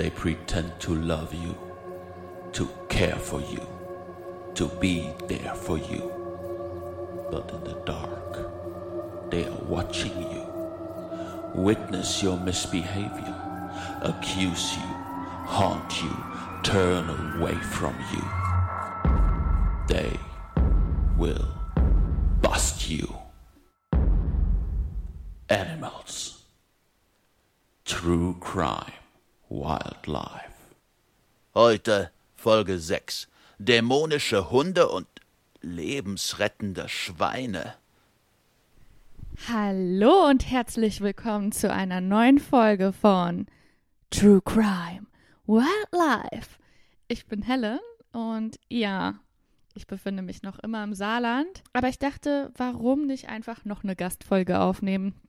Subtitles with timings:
[0.00, 1.54] they pretend to love you,
[2.52, 3.60] to care for you,
[4.54, 6.10] to be there for you.
[7.30, 10.46] But in the dark, they are watching you,
[11.54, 13.36] witness your misbehavior,
[14.00, 14.88] accuse you,
[15.44, 16.16] haunt you,
[16.62, 18.24] turn away from you.
[19.86, 20.18] They
[21.18, 21.46] will
[22.40, 23.06] bust you.
[25.50, 26.42] Animals.
[27.84, 28.99] True Crime.
[29.50, 30.52] Wildlife.
[31.54, 33.26] Heute Folge 6.
[33.58, 35.08] Dämonische Hunde und
[35.60, 37.74] lebensrettende Schweine.
[39.48, 43.46] Hallo und herzlich willkommen zu einer neuen Folge von
[44.10, 45.06] True Crime
[45.46, 46.60] Wildlife.
[47.08, 47.80] Ich bin Helen
[48.12, 49.18] und ja,
[49.74, 53.96] ich befinde mich noch immer im Saarland, aber ich dachte, warum nicht einfach noch eine
[53.96, 55.20] Gastfolge aufnehmen?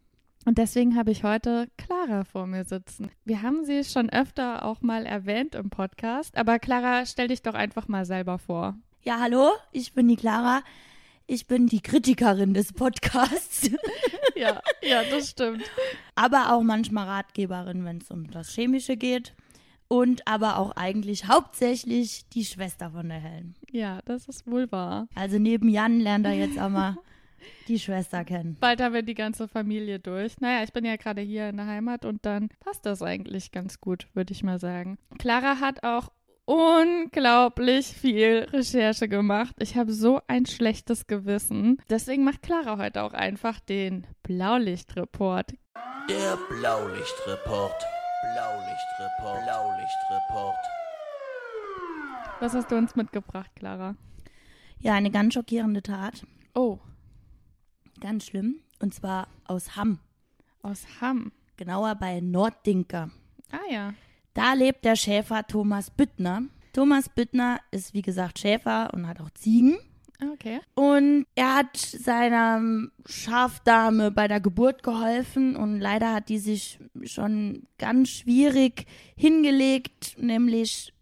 [0.46, 3.12] Und deswegen habe ich heute Clara vor mir sitzen.
[3.26, 7.54] Wir haben sie schon öfter auch mal erwähnt im Podcast, aber Clara, stell dich doch
[7.54, 8.76] einfach mal selber vor.
[9.04, 10.62] Ja, hallo, ich bin die Clara.
[11.28, 13.70] Ich bin die Kritikerin des Podcasts,
[14.36, 15.64] Ja, ja, das stimmt.
[16.16, 19.34] aber auch manchmal Ratgeberin, wenn es um das Chemische geht.
[19.88, 23.56] Und aber auch eigentlich hauptsächlich die Schwester von der Helen.
[23.72, 25.08] Ja, das ist wohl wahr.
[25.16, 26.98] Also neben Jan lernt er jetzt auch mal
[27.68, 28.58] die Schwester kennen.
[28.60, 30.40] Bald haben wir die ganze Familie durch.
[30.40, 33.80] Naja, ich bin ja gerade hier in der Heimat und dann passt das eigentlich ganz
[33.82, 34.98] gut, würde ich mal sagen.
[35.18, 36.12] Clara hat auch
[36.46, 39.56] unglaublich viel Recherche gemacht.
[39.60, 41.82] Ich habe so ein schlechtes Gewissen.
[41.90, 45.54] Deswegen macht Clara heute auch einfach den Blaulichtreport.
[46.10, 47.84] Der Blaulichtreport.
[48.34, 49.44] Blaulichtreport.
[49.46, 50.58] Blaulichtreport.
[52.42, 53.96] Was hast du uns mitgebracht, Clara?
[54.80, 56.26] Ja, eine ganz schockierende Tat.
[56.56, 56.80] Oh,
[58.02, 58.60] Ganz schlimm.
[58.80, 60.00] Und zwar aus Hamm.
[60.64, 61.32] aus Hamm.
[61.56, 63.12] Genauer bei Norddinker.
[63.52, 63.94] Ah ja.
[64.34, 66.44] Da lebt der Schäfer Thomas Büttner.
[66.74, 69.78] Thomas Büttner ist, wie gesagt, Schäfer und hat auch Ziegen.
[70.34, 70.60] Okay.
[70.76, 72.62] Und er hat seiner
[73.06, 78.86] Schafdame bei der Geburt geholfen und leider hat die sich schon ganz schwierig
[79.16, 80.94] hingelegt, nämlich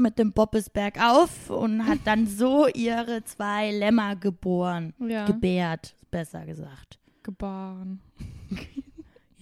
[0.00, 4.94] mit dem Boppes bergauf und hat dann so ihre zwei Lämmer geboren.
[4.98, 5.26] Ja.
[5.26, 6.98] Gebärt, besser gesagt.
[7.22, 8.00] Gebaren.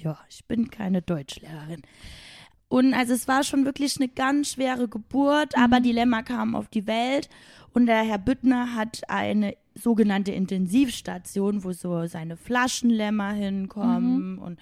[0.01, 1.83] Ja, ich bin keine Deutschlehrerin.
[2.69, 6.69] Und also es war schon wirklich eine ganz schwere Geburt, aber die Lämmer kamen auf
[6.69, 7.29] die Welt
[7.73, 14.61] und der Herr Büttner hat eine sogenannte Intensivstation, wo so seine Flaschenlämmer hinkommen und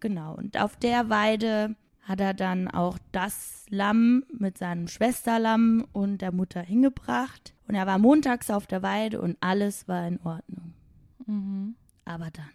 [0.00, 0.34] genau.
[0.34, 1.74] Und auf der Weide
[2.08, 7.54] hat er dann auch das Lamm mit seinem Schwesterlamm und der Mutter hingebracht.
[7.68, 10.72] Und er war montags auf der Weide und alles war in Ordnung.
[12.06, 12.48] Aber dann.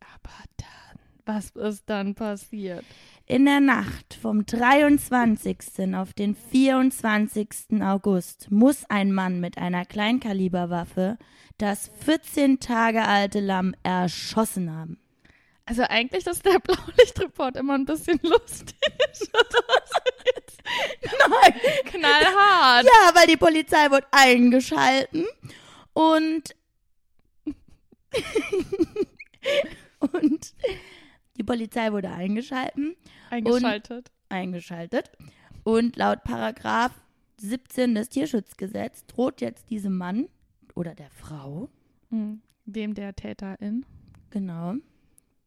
[0.00, 2.84] Aber dann, was ist dann passiert?
[3.24, 5.94] In der Nacht vom 23.
[5.94, 7.80] auf den 24.
[7.82, 11.18] August muss ein Mann mit einer Kleinkaliberwaffe
[11.58, 14.98] das 14 Tage alte Lamm erschossen haben.
[15.68, 18.74] Also eigentlich ist der Blaulichtreport immer ein bisschen lustig.
[20.64, 21.54] Nein!
[21.84, 22.84] Knallhart.
[22.84, 25.26] Ja, weil die Polizei wurde eingeschalten
[25.92, 26.54] und
[30.12, 30.54] und
[31.36, 32.96] die Polizei wurde eingeschalten
[33.30, 34.10] Eingeschaltet.
[34.28, 35.10] eingeschaltet.
[35.64, 36.92] Und laut Paragraph
[37.40, 40.28] 17 des Tierschutzgesetzes droht jetzt diesem Mann
[40.74, 41.68] oder der Frau,
[42.10, 42.40] Mhm.
[42.64, 43.84] Dem der Täterin.
[44.30, 44.74] genau,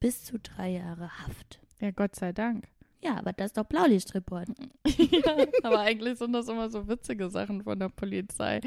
[0.01, 1.59] bis zu drei Jahre Haft.
[1.79, 2.67] Ja, Gott sei Dank.
[3.03, 4.49] Ja, aber das ist doch Blaulichtreport.
[4.85, 8.61] ja, aber eigentlich sind das immer so witzige Sachen von der Polizei.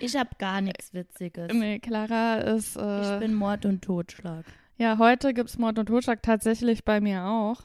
[0.00, 1.50] Ich habe gar nichts Witziges.
[1.54, 2.76] Nee, Clara ist.
[2.76, 4.44] Ich Äh, bin Mord und Totschlag.
[4.76, 7.62] ja, heute gibt es Mord und Totschlag tatsächlich bei mir auch.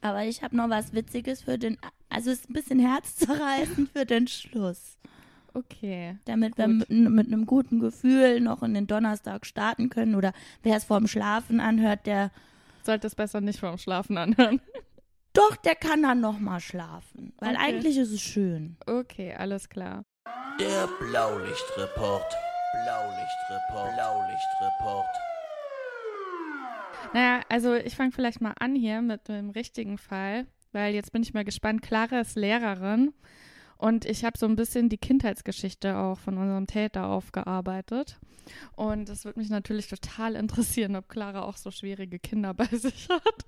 [0.00, 1.76] Aber ich habe noch was Witziges für den,
[2.08, 4.98] also es ist ein bisschen herzzerreißend für den Schluss.
[5.54, 6.18] Okay.
[6.24, 6.88] Damit wir Gut.
[6.90, 10.14] mit, mit einem guten Gefühl noch in den Donnerstag starten können.
[10.14, 10.32] Oder
[10.62, 12.30] wer es vorm Schlafen anhört, der
[12.84, 14.60] Sollte es besser nicht vorm Schlafen anhören.
[15.32, 17.32] doch, der kann dann noch mal schlafen.
[17.38, 17.64] Weil Okay.
[17.64, 18.76] eigentlich ist es schön.
[18.86, 20.02] Okay, alles klar.
[20.58, 22.34] Der Blaulichtreport.
[22.84, 23.94] Blaulichtreport.
[23.94, 25.06] Blaulichtreport.
[27.14, 31.22] Naja, also ich fange vielleicht mal an hier mit dem richtigen Fall, weil jetzt bin
[31.22, 31.82] ich mal gespannt.
[31.82, 33.12] Clara ist Lehrerin
[33.82, 38.20] und ich habe so ein bisschen die Kindheitsgeschichte auch von unserem Täter aufgearbeitet.
[38.76, 43.08] Und es würde mich natürlich total interessieren, ob Clara auch so schwierige Kinder bei sich
[43.08, 43.44] hat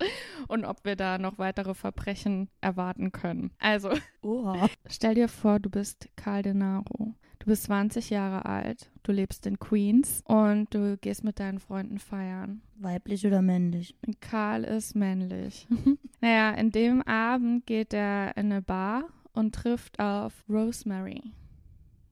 [0.49, 3.51] und ob wir da noch weitere Verbrechen erwarten können.
[3.59, 3.91] Also,
[4.21, 4.67] Oha.
[4.89, 7.15] stell dir vor, du bist Karl Denaro.
[7.39, 11.99] Du bist 20 Jahre alt, du lebst in Queens und du gehst mit deinen Freunden
[11.99, 12.61] feiern.
[12.75, 13.95] Weiblich oder männlich?
[14.19, 15.65] Karl ist männlich.
[16.21, 19.05] Naja, in dem Abend geht er in eine Bar
[19.35, 21.21] und trifft auf Rosemary.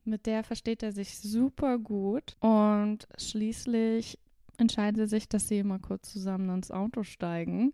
[0.06, 4.20] Mit der versteht er sich super gut und schließlich
[4.58, 7.74] entscheiden sie sich, dass sie mal kurz zusammen ins Auto steigen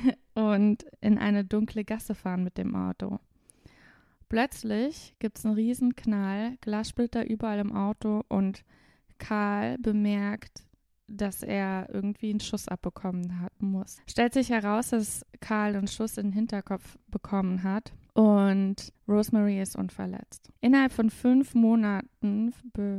[0.34, 3.18] und in eine dunkle Gasse fahren mit dem Auto.
[4.28, 8.64] Plötzlich gibt es einen riesen Knall, Glassplitter überall im Auto und
[9.18, 10.64] Karl bemerkt,
[11.08, 13.98] dass er irgendwie einen Schuss abbekommen hat muss.
[14.08, 19.76] Stellt sich heraus, dass Karl einen Schuss in den Hinterkopf bekommen hat und Rosemary ist
[19.76, 20.50] unverletzt.
[20.60, 22.54] Innerhalb von fünf Monaten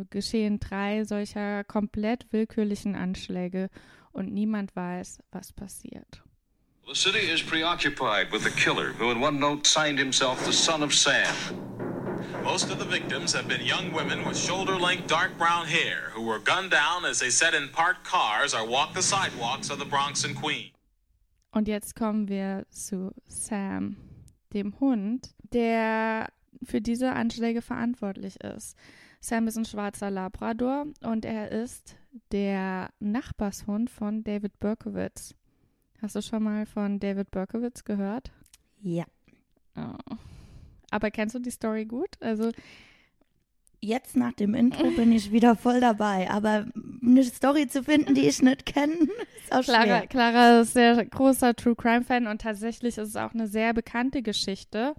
[0.10, 3.70] geschehen drei solcher komplett willkürlichen Anschläge
[4.12, 6.24] und niemand weiß, was passiert.
[6.86, 10.84] The city is preoccupied with the killer who, in one note, signed himself the Son
[10.84, 11.93] of Sam.
[12.44, 16.24] Most of the victims have been young women with shoulder length dark brown hair who
[16.24, 19.86] were gunned down as they sat in parked cars or walked the sidewalks of the
[19.86, 20.72] Bronx and Queens.
[21.52, 23.96] Und jetzt kommen wir zu Sam,
[24.54, 26.30] dem Hund, der
[26.64, 28.76] für diese Anschläge verantwortlich ist.
[29.22, 31.96] Sam ist ein schwarzer Labrador und er ist
[32.32, 35.34] der Nachbarshund von David Berkowitz.
[36.02, 38.32] Hast du schon mal von David Berkowitz gehört?
[38.82, 39.06] Ja.
[39.78, 40.18] Oh.
[40.94, 42.10] Aber kennst du die Story gut?
[42.20, 42.52] Also
[43.86, 46.68] Jetzt nach dem Intro bin ich wieder voll dabei, aber
[47.06, 50.08] eine Story zu finden, die ich nicht kenne, ist auch Clara, schwer.
[50.08, 54.22] Clara ist sehr großer True Crime Fan und tatsächlich ist es auch eine sehr bekannte
[54.22, 54.94] Geschichte.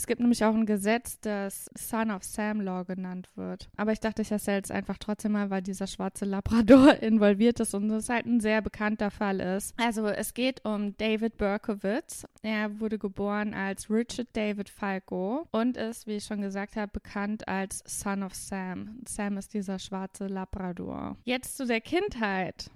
[0.00, 3.68] Es gibt nämlich auch ein Gesetz, das Son of Sam Law genannt wird.
[3.76, 7.74] Aber ich dachte, ich erzähle es einfach trotzdem mal, weil dieser schwarze Labrador involviert ist
[7.74, 9.74] und es halt ein sehr bekannter Fall ist.
[9.78, 12.24] Also es geht um David Berkowitz.
[12.40, 17.46] Er wurde geboren als Richard David Falco und ist, wie ich schon gesagt habe, bekannt
[17.46, 19.02] als Son of Sam.
[19.06, 21.18] Sam ist dieser schwarze Labrador.
[21.24, 22.70] Jetzt zu der Kindheit.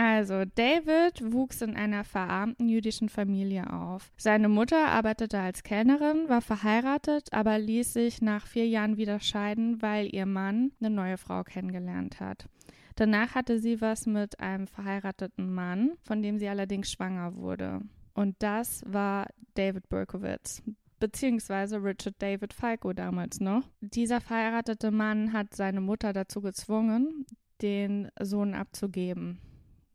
[0.00, 4.12] Also, David wuchs in einer verarmten jüdischen Familie auf.
[4.16, 9.82] Seine Mutter arbeitete als Kellnerin, war verheiratet, aber ließ sich nach vier Jahren wieder scheiden,
[9.82, 12.48] weil ihr Mann eine neue Frau kennengelernt hat.
[12.94, 17.80] Danach hatte sie was mit einem verheirateten Mann, von dem sie allerdings schwanger wurde.
[18.14, 20.62] Und das war David Berkowitz
[21.00, 23.62] beziehungsweise Richard David Falco damals noch.
[23.80, 27.24] Dieser verheiratete Mann hat seine Mutter dazu gezwungen,
[27.62, 29.40] den Sohn abzugeben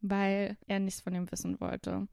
[0.03, 2.07] weil er nichts von ihm wissen wollte.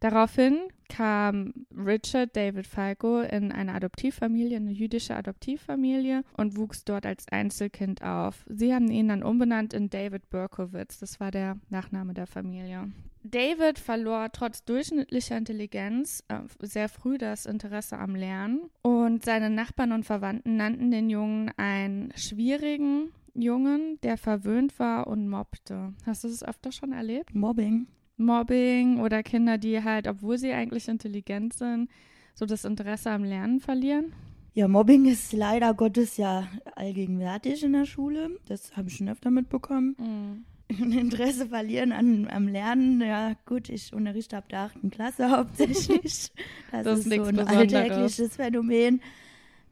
[0.00, 0.58] Daraufhin
[0.88, 8.02] kam Richard David Falco in eine Adoptivfamilie, eine jüdische Adoptivfamilie und wuchs dort als Einzelkind
[8.02, 8.44] auf.
[8.48, 12.92] Sie haben ihn dann umbenannt in David Berkowitz, das war der Nachname der Familie.
[13.22, 19.92] David verlor trotz durchschnittlicher Intelligenz äh, sehr früh das Interesse am Lernen und seine Nachbarn
[19.92, 25.92] und Verwandten nannten den Jungen einen schwierigen, Jungen, der verwöhnt war und mobbte.
[26.06, 27.34] Hast du das öfter schon erlebt?
[27.34, 27.86] Mobbing.
[28.16, 31.90] Mobbing oder Kinder, die halt, obwohl sie eigentlich intelligent sind,
[32.34, 34.12] so das Interesse am Lernen verlieren?
[34.54, 36.46] Ja, Mobbing ist leider Gottes ja
[36.76, 38.30] allgegenwärtig in der Schule.
[38.46, 39.96] Das habe ich schon öfter mitbekommen.
[39.98, 40.44] Mhm.
[40.92, 43.00] Interesse verlieren an, am Lernen.
[43.00, 46.30] Ja, gut, ich unterrichte ab der achten Klasse hauptsächlich.
[46.70, 49.00] Das, Das ist ist, so ein alltägliches Phänomen.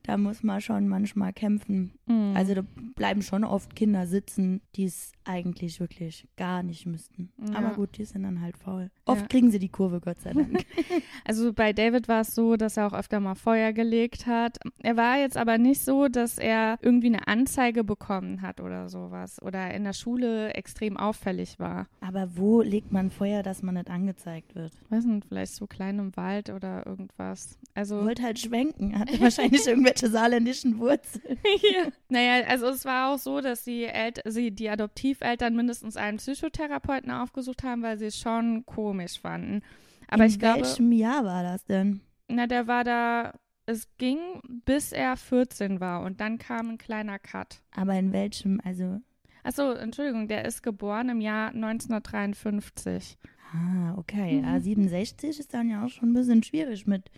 [0.04, 1.92] Da muss man schon manchmal kämpfen.
[2.06, 2.32] Mhm.
[2.34, 2.62] Also da
[2.96, 7.30] bleiben schon oft Kinder sitzen, die es eigentlich wirklich gar nicht müssten.
[7.48, 7.58] Ja.
[7.58, 8.90] Aber gut, die sind dann halt faul.
[9.04, 9.26] Oft Ja.
[9.28, 10.64] kriegen sie die Kurve, Gott sei Dank.
[11.24, 14.58] Also bei David war es so, dass er auch öfter mal Feuer gelegt hat.
[14.82, 19.40] Er war jetzt aber nicht so, dass er irgendwie eine Anzeige bekommen hat oder sowas
[19.40, 21.86] oder in der Schule extrem auffällig war.
[22.00, 24.72] Aber wo legt man Feuer, dass man nicht angezeigt wird?
[24.84, 27.56] Ich weiß nicht, vielleicht so klein im Wald oder irgendwas.
[27.74, 31.38] Also Wollte halt schwenken, hatte wahrscheinlich irgendwelche saarländischen Wurzeln.
[31.62, 31.88] Ja.
[32.08, 37.10] Naja, also es war auch so, dass die, El sie, die Adoptiveltern mindestens einen Psychotherapeuten
[37.10, 39.62] aufgesucht haben, weil sie es schon komisch fanden.
[40.08, 42.00] Aber In ich glaube, welchem Jahr war das denn?
[42.28, 43.34] na, der war da,
[43.66, 44.18] es ging
[44.64, 47.62] bis er 14 war und dann kam ein kleiner Cut.
[47.74, 49.00] Aber in welchem, also,
[49.44, 53.18] Achso, Entschuldigung, der ist geboren im Jahr 1953.
[53.54, 54.38] ah, okay.
[54.40, 54.44] Mhm.
[54.44, 57.10] Ja, 67 ist dann ja auch schon ein bisschen schwierig mit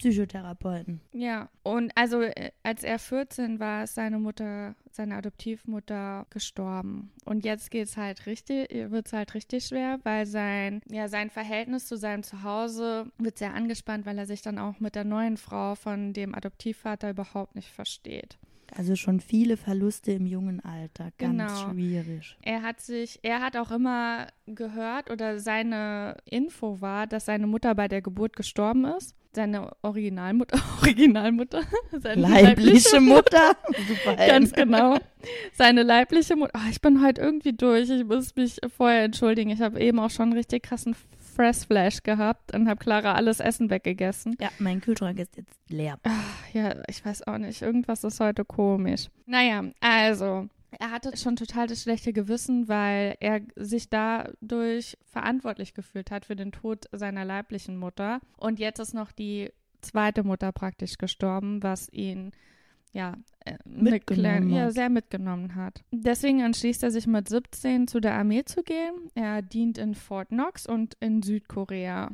[0.00, 1.00] Psychotherapeuten.
[1.12, 7.12] Ja, und also äh, als er 14 war, ist seine Mutter, seine Adoptivmutter gestorben.
[7.24, 11.96] Und jetzt geht's halt richtig, wird's halt richtig schwer, weil sein, ja, sein Verhältnis zu
[11.96, 16.12] seinem Zuhause wird sehr angespannt, weil er sich dann auch mit der neuen Frau von
[16.12, 18.38] dem Adoptivvater überhaupt nicht versteht.
[18.76, 21.10] Also schon viele Verluste im jungen Alter.
[21.18, 21.72] Ganz Genau.
[21.72, 22.36] schwierig.
[22.42, 27.74] Er hat sich, er hat auch immer gehört oder seine Info war, dass seine Mutter
[27.74, 29.16] bei der Geburt gestorben ist.
[29.32, 33.56] Seine Originalmutter, Originalmutter, seine Leibliche Mutter.
[33.88, 34.16] Super.
[34.16, 34.98] Ganz genau.
[35.52, 36.52] Seine leibliche Mutter.
[36.56, 37.88] Oh, ich bin heute irgendwie durch.
[37.90, 39.50] Ich muss mich vorher entschuldigen.
[39.50, 40.96] Ich habe eben auch schon einen richtig krassen
[41.36, 44.36] Fressflash gehabt und habe Clara alles Essen weggegessen.
[44.40, 45.98] Ja, mein Kühlschrank ist jetzt leer.
[46.52, 47.62] Ja, ich weiß auch nicht.
[47.62, 49.08] Irgendwas ist heute komisch.
[49.26, 50.48] Naja, also.
[50.78, 56.36] Er hatte schon total das schlechte Gewissen, weil er sich dadurch verantwortlich gefühlt hat für
[56.36, 58.20] den Tod seiner leiblichen Mutter.
[58.36, 59.50] Und jetzt ist noch die
[59.80, 62.32] zweite Mutter praktisch gestorben, was ihn
[62.92, 64.04] ja, äh, Mitgenommen
[64.48, 65.82] kleine- ja sehr mitgenommen hat.
[65.92, 69.10] Deswegen entschließt er sich mit 17 zu der Armee zu gehen.
[69.14, 72.10] Er dient in Fort Knox und in Südkorea.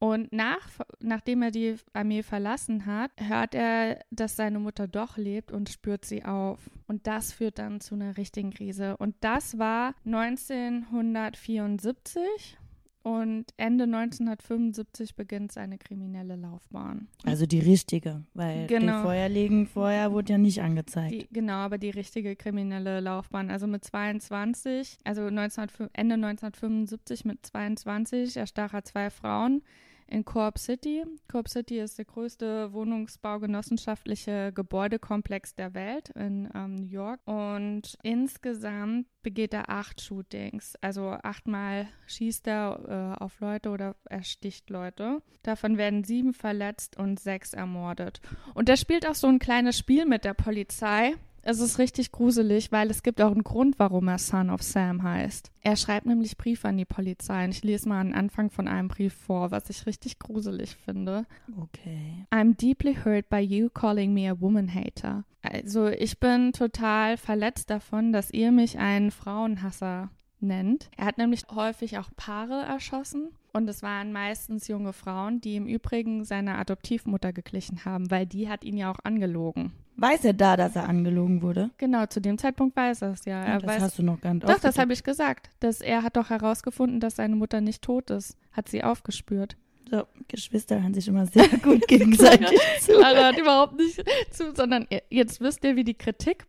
[0.00, 0.66] Und nach,
[1.00, 6.06] nachdem er die Armee verlassen hat, hört er, dass seine Mutter doch lebt und spürt
[6.06, 6.70] sie auf.
[6.86, 8.96] Und das führt dann zu einer richtigen Krise.
[8.96, 12.56] Und das war 1974
[13.02, 17.08] und Ende 1975 beginnt seine kriminelle Laufbahn.
[17.24, 18.98] Also die richtige, weil Genau.
[18.98, 21.12] die Feuerlegen vorher wurde ja nicht angezeigt.
[21.12, 23.50] Die, genau, aber die richtige kriminelle Laufbahn.
[23.50, 29.62] Also mit 22, also 19, Ende 1975 mit 22 erstach er zwei Frauen
[30.10, 31.04] in Coop City.
[31.30, 37.20] Coop City ist der größte wohnungsbaugenossenschaftliche Gebäudekomplex der Welt in ähm, New York.
[37.24, 40.74] Und insgesamt begeht er acht Shootings.
[40.80, 45.22] Also achtmal schießt er äh, auf Leute oder ersticht Leute.
[45.42, 48.20] Davon werden sieben verletzt und sechs ermordet.
[48.54, 51.14] Und er spielt auch so ein kleines Spiel mit der Polizei.
[51.42, 55.02] Es ist richtig gruselig, weil es gibt auch einen Grund, warum er Son of Sam
[55.02, 55.50] heißt.
[55.62, 57.44] Er schreibt nämlich Briefe an die Polizei.
[57.44, 61.26] Und ich lese mal einen Anfang von einem Brief vor, was ich richtig gruselig finde.
[61.56, 62.26] Okay.
[62.30, 65.24] I'm deeply hurt by you calling me a woman hater.
[65.42, 70.90] Also ich bin total verletzt davon, dass ihr mich einen Frauenhasser nennt.
[70.96, 75.66] Er hat nämlich häufig auch Paare erschossen und es waren meistens junge Frauen, die im
[75.66, 79.72] Übrigen seiner Adoptivmutter geglichen haben, weil die hat ihn ja auch angelogen.
[79.96, 81.70] Weiß er da, dass er angelogen wurde?
[81.76, 83.42] Genau, zu dem Zeitpunkt weiß er es ja.
[83.44, 85.50] Er das weiß, hast du noch gar nicht doch, das habe ich gesagt.
[85.60, 88.36] Dass er hat doch herausgefunden, dass seine Mutter nicht tot ist.
[88.52, 89.56] Hat sie aufgespürt.
[89.90, 92.92] So, Geschwister hören sich immer sehr gut gegenseitig zu.
[92.92, 96.46] Clara hat überhaupt nicht zu, sondern jetzt wisst ihr, wie die Kritik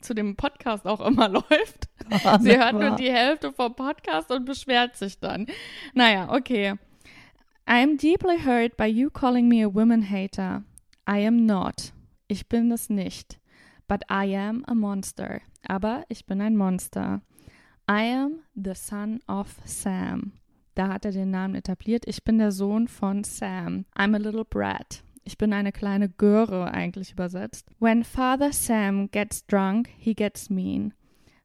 [0.00, 1.88] zu dem Podcast auch immer läuft.
[2.40, 5.46] Sie hört nur die Hälfte vom Podcast und beschwert sich dann.
[5.94, 6.74] Naja, okay.
[7.68, 10.62] I am deeply hurt by you calling me a woman hater.
[11.06, 11.92] I am not.
[12.28, 13.40] Ich bin es nicht.
[13.88, 15.40] But I am a monster.
[15.66, 17.22] Aber ich bin ein Monster.
[17.90, 20.32] I am the son of Sam.
[20.74, 22.04] Da hat er den Namen etabliert.
[22.06, 23.86] Ich bin der Sohn von Sam.
[23.96, 25.02] I'm a little brat.
[25.24, 27.66] Ich bin eine kleine Göre eigentlich übersetzt.
[27.78, 30.92] When Father Sam gets drunk, he gets mean.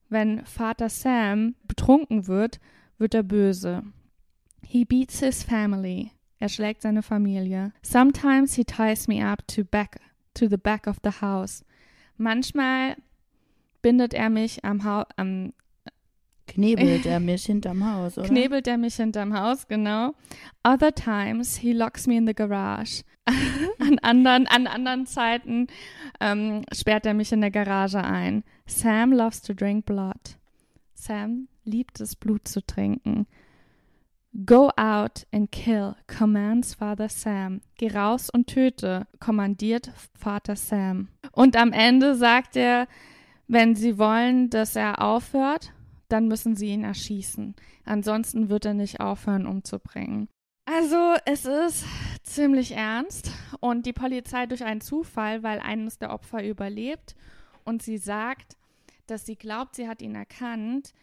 [0.10, 2.60] Wenn Vater Sam betrunken wird,
[2.98, 3.84] wird er böse.
[4.62, 6.12] He beats his family.
[6.40, 7.72] Er schlägt seine Familie.
[7.82, 10.00] Sometimes he ties me up to back
[10.34, 11.64] to the back of the house.
[12.18, 12.96] Manchmal
[13.82, 15.54] bindet er mich am, Hau am
[16.48, 18.28] Knebelt er mich hinterm Haus, oder?
[18.28, 20.14] knebelt er mich hinterm Haus, genau.
[20.64, 23.04] Other times he locks me in the garage.
[23.80, 25.68] an anderen, an anderen Zeiten
[26.20, 28.44] ähm, sperrt er mich in der Garage ein.
[28.66, 30.38] Sam loves to drink blood.
[30.94, 33.26] Sam liebt es, Blut zu trinken.
[34.46, 37.62] Go out and kill, commands Father Sam.
[37.78, 41.10] Geh raus und töte, kommandiert Vater Sam.
[41.32, 42.88] Und am Ende sagt er,
[43.48, 45.72] wenn sie wollen, dass er aufhört,
[46.10, 47.56] dann müssen sie ihn erschießen.
[47.86, 50.28] Ansonsten wird er nicht aufhören, umzubringen.
[50.66, 51.86] Also, es ist
[52.24, 57.16] ziemlich ernst und die Polizei durch einen Zufall, weil eines der Opfer überlebt
[57.66, 58.58] und sie sagt,
[59.06, 60.94] dass sie glaubt, sie hat ihn erkannt,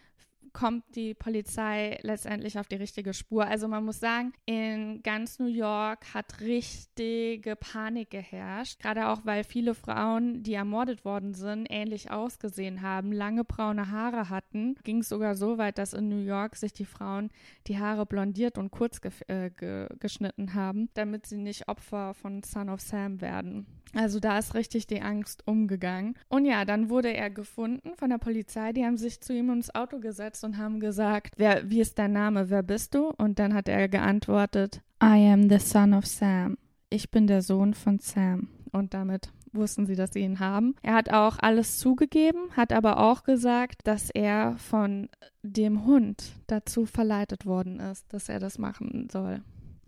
[0.53, 3.45] kommt die Polizei letztendlich auf die richtige Spur.
[3.45, 9.43] Also man muss sagen, in ganz New York hat richtige Panik geherrscht, gerade auch weil
[9.43, 14.75] viele Frauen, die ermordet worden sind, ähnlich ausgesehen haben, lange braune Haare hatten.
[14.83, 17.29] Ging es sogar so weit, dass in New York sich die Frauen
[17.67, 22.43] die Haare blondiert und kurz ge äh, ge geschnitten haben, damit sie nicht Opfer von
[22.43, 23.65] Son of Sam werden.
[23.93, 26.15] Also da ist richtig die Angst umgegangen.
[26.29, 28.71] Und ja, dann wurde er gefunden von der Polizei.
[28.71, 32.13] Die haben sich zu ihm ins Auto gesetzt und haben gesagt, wer, wie ist dein
[32.13, 33.11] Name, wer bist du?
[33.17, 36.57] Und dann hat er geantwortet, I am the son of Sam.
[36.89, 38.49] Ich bin der Sohn von Sam.
[38.71, 40.75] Und damit wussten sie, dass sie ihn haben.
[40.81, 45.09] Er hat auch alles zugegeben, hat aber auch gesagt, dass er von
[45.43, 49.41] dem Hund dazu verleitet worden ist, dass er das machen soll.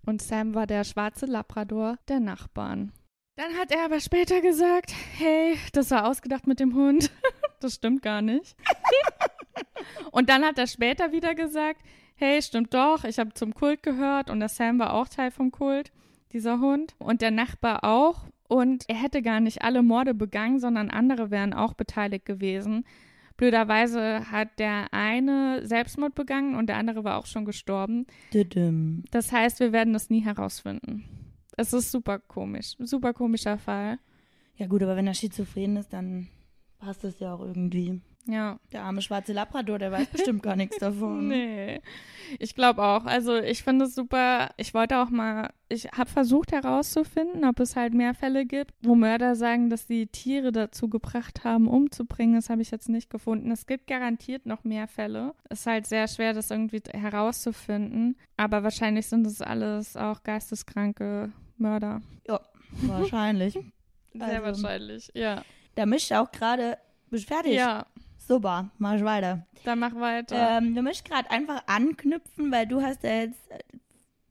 [0.06, 2.92] Und Sam war der schwarze Labrador der Nachbarn.
[3.36, 7.10] Dann hat er aber später gesagt, hey, das war ausgedacht mit dem Hund.
[7.60, 8.56] das stimmt gar nicht.
[10.12, 11.82] und dann hat er später wieder gesagt,
[12.16, 15.52] hey, stimmt doch, ich habe zum Kult gehört und der Sam war auch Teil vom
[15.52, 15.92] Kult,
[16.32, 16.96] dieser Hund.
[17.00, 18.26] Und der Nachbar auch.
[18.48, 22.86] Und er hätte gar nicht alle Morde begangen, sondern andere wären auch beteiligt gewesen.
[23.36, 28.06] Blöderweise hat der eine Selbstmord begangen und der andere war auch schon gestorben.
[29.10, 31.04] Das heißt, wir werden das nie herausfinden.
[31.58, 32.76] Es ist super komisch.
[32.80, 33.98] Super komischer Fall.
[34.56, 36.28] Ja gut, aber wenn er schizophren ist, dann
[36.78, 38.02] passt das ja auch irgendwie.
[38.26, 38.58] Ja.
[38.72, 41.28] Der arme schwarze Labrador, der weiß bestimmt gar nichts davon.
[41.28, 41.82] Nee.
[42.40, 43.06] Ich glaube auch.
[43.06, 44.50] Also ich finde es super.
[44.56, 48.96] Ich wollte auch mal, ich habe versucht herauszufinden, ob es halt mehr Fälle gibt, wo
[48.96, 52.36] Mörder sagen, dass die Tiere dazu gebracht haben, umzubringen.
[52.36, 53.52] Das habe ich jetzt nicht gefunden.
[53.52, 55.34] Es gibt garantiert noch mehr Fälle.
[55.50, 58.18] Es ist halt sehr schwer, das irgendwie herauszufinden.
[58.38, 62.02] Aber wahrscheinlich sind es alles auch geisteskranke Mörder.
[62.28, 62.40] Ja,
[62.84, 63.54] wahrscheinlich.
[64.14, 65.42] Sehr Also- wahrscheinlich, ja.
[65.76, 66.78] Da mischt auch gerade.
[67.10, 67.54] Bist du fertig?
[67.54, 67.86] Ja,
[68.28, 69.46] Super, mach weiter.
[69.66, 70.58] dann mach weiter.
[70.58, 73.60] Ähm, du möchtest gerade einfach anknüpfen, weil du hast ja jetzt äh,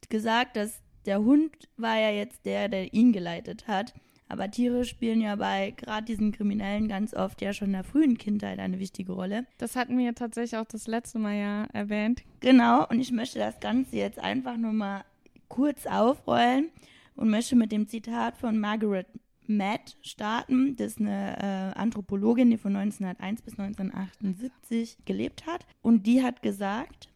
[0.08, 3.92] gesagt, dass der Hund war ja jetzt der, der ihn geleitet hat.
[4.28, 8.16] Aber Tiere spielen ja bei gerade diesen Kriminellen ganz oft ja schon in der frühen
[8.16, 9.46] Kindheit eine wichtige Rolle.
[9.58, 12.22] das hatten wir tatsächlich auch das letzte Mal ja erwähnt.
[12.40, 15.04] Genau, und ich möchte das Ganze jetzt einfach nur mal
[15.48, 16.70] kurz aufrollen
[17.14, 19.06] und möchte mit dem Zitat von Margaret
[19.46, 20.76] Matt starten.
[20.76, 25.66] Das ist eine äh, Anthropologin, die von 1901 bis 1978 gelebt hat.
[25.82, 27.12] Und die hat gesagt,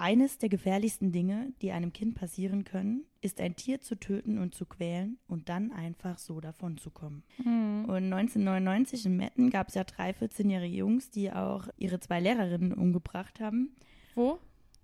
[0.00, 4.54] eines der gefährlichsten Dinge, die einem Kind passieren können, ist ein Tier zu töten und
[4.54, 7.22] zu quälen und dann einfach so davon zu kommen.
[7.36, 7.84] Hm.
[7.84, 12.72] Und 1999 in Metten gab es ja drei 14-jährige Jungs, die auch ihre zwei Lehrerinnen
[12.72, 13.76] umgebracht haben.
[14.14, 14.38] Wo?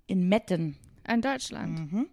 [0.06, 0.76] In Metten.
[1.08, 1.92] In Deutschland.
[1.92, 2.08] Mhm.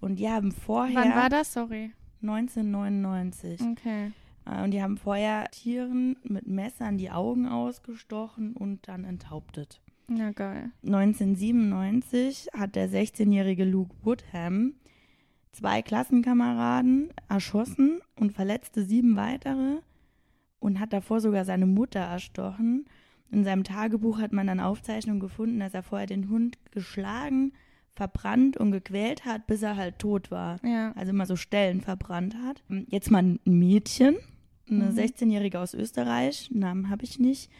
[0.00, 0.94] Und die haben vorher.
[0.94, 1.52] Wann war das?
[1.52, 1.92] Sorry.
[2.22, 3.60] 1999.
[3.62, 4.12] Okay.
[4.44, 9.80] Äh, Und die haben vorher Tieren mit Messern die Augen ausgestochen und dann enthauptet.
[10.10, 10.70] Ja, geil.
[10.86, 14.74] 1997 hat der 16-jährige Luke Woodham
[15.52, 19.78] zwei Klassenkameraden erschossen und verletzte sieben weitere
[20.60, 22.86] und hat davor sogar seine Mutter erstochen.
[23.30, 27.52] In seinem Tagebuch hat man dann Aufzeichnungen gefunden, dass er vorher den Hund geschlagen,
[27.98, 30.64] verbrannt und gequält hat, bis er halt tot war.
[30.64, 30.92] Ja.
[30.92, 32.62] Also immer so Stellen verbrannt hat.
[32.88, 34.16] Jetzt mal ein Mädchen,
[34.70, 34.96] eine Mhm.
[34.98, 37.50] 16-Jährige aus Österreich, Namen habe ich nicht,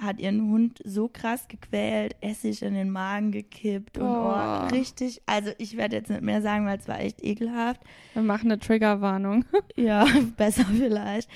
[0.00, 4.32] hat ihren Hund so krass gequält, Essig in den Magen gekippt und Oh.
[4.34, 7.80] oh, richtig, also ich werde jetzt nicht mehr sagen, weil es war echt ekelhaft.
[8.14, 9.44] Wir machen eine Triggerwarnung.
[9.76, 11.28] Ja, besser vielleicht.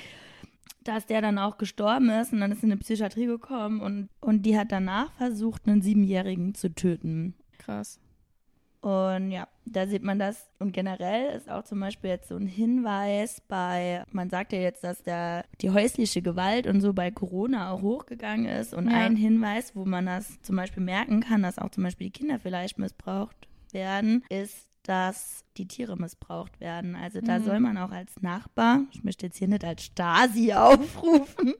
[0.84, 4.42] Dass der dann auch gestorben ist und dann ist in eine Psychiatrie gekommen und, und
[4.42, 7.34] die hat danach versucht, einen Siebenjährigen zu töten.
[7.58, 7.98] Krass.
[8.84, 10.46] Und ja, da sieht man das.
[10.58, 14.84] Und generell ist auch zum Beispiel jetzt so ein Hinweis bei, man sagt ja jetzt,
[14.84, 18.74] dass der, die häusliche Gewalt und so bei Corona auch hochgegangen ist.
[18.74, 18.98] Und Ja.
[18.98, 22.38] ein Hinweis, wo man das zum Beispiel merken kann, dass auch zum Beispiel die Kinder
[22.38, 26.94] vielleicht missbraucht werden, ist, dass die Tiere missbraucht werden.
[26.94, 27.44] Also da Mhm.
[27.44, 31.54] soll man auch als Nachbar, ich möchte jetzt hier nicht als Stasi aufrufen,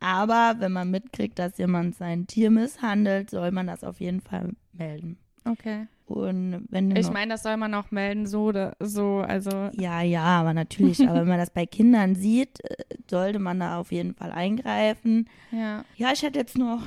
[0.00, 4.50] aber wenn man mitkriegt, dass jemand sein Tier misshandelt, soll man das auf jeden Fall
[4.72, 5.16] melden.
[5.50, 5.86] Okay.
[6.06, 9.18] Und wenn Ich meine, das soll man auch melden, so oder so.
[9.18, 12.74] Also, ja, ja, aber natürlich, aber wenn man das bei Kindern sieht, äh,
[13.08, 15.28] sollte man da auf jeden Fall eingreifen.
[15.52, 15.84] ja.
[15.96, 16.82] Ja, ich hätte jetzt noch,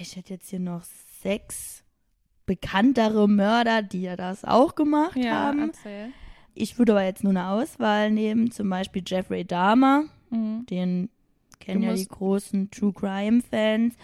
[0.00, 0.84] ich hätte jetzt hier noch
[1.22, 1.84] sechs
[2.46, 5.60] bekanntere Mörder, die ja das auch gemacht Ja, haben.
[5.68, 6.08] erzähl.
[6.54, 10.64] Ich würde aber jetzt nur eine Auswahl nehmen, zum Beispiel Jeffrey Dahmer, Mhm.
[10.66, 11.10] den
[11.60, 13.94] kennen ja die großen True Crime Fans.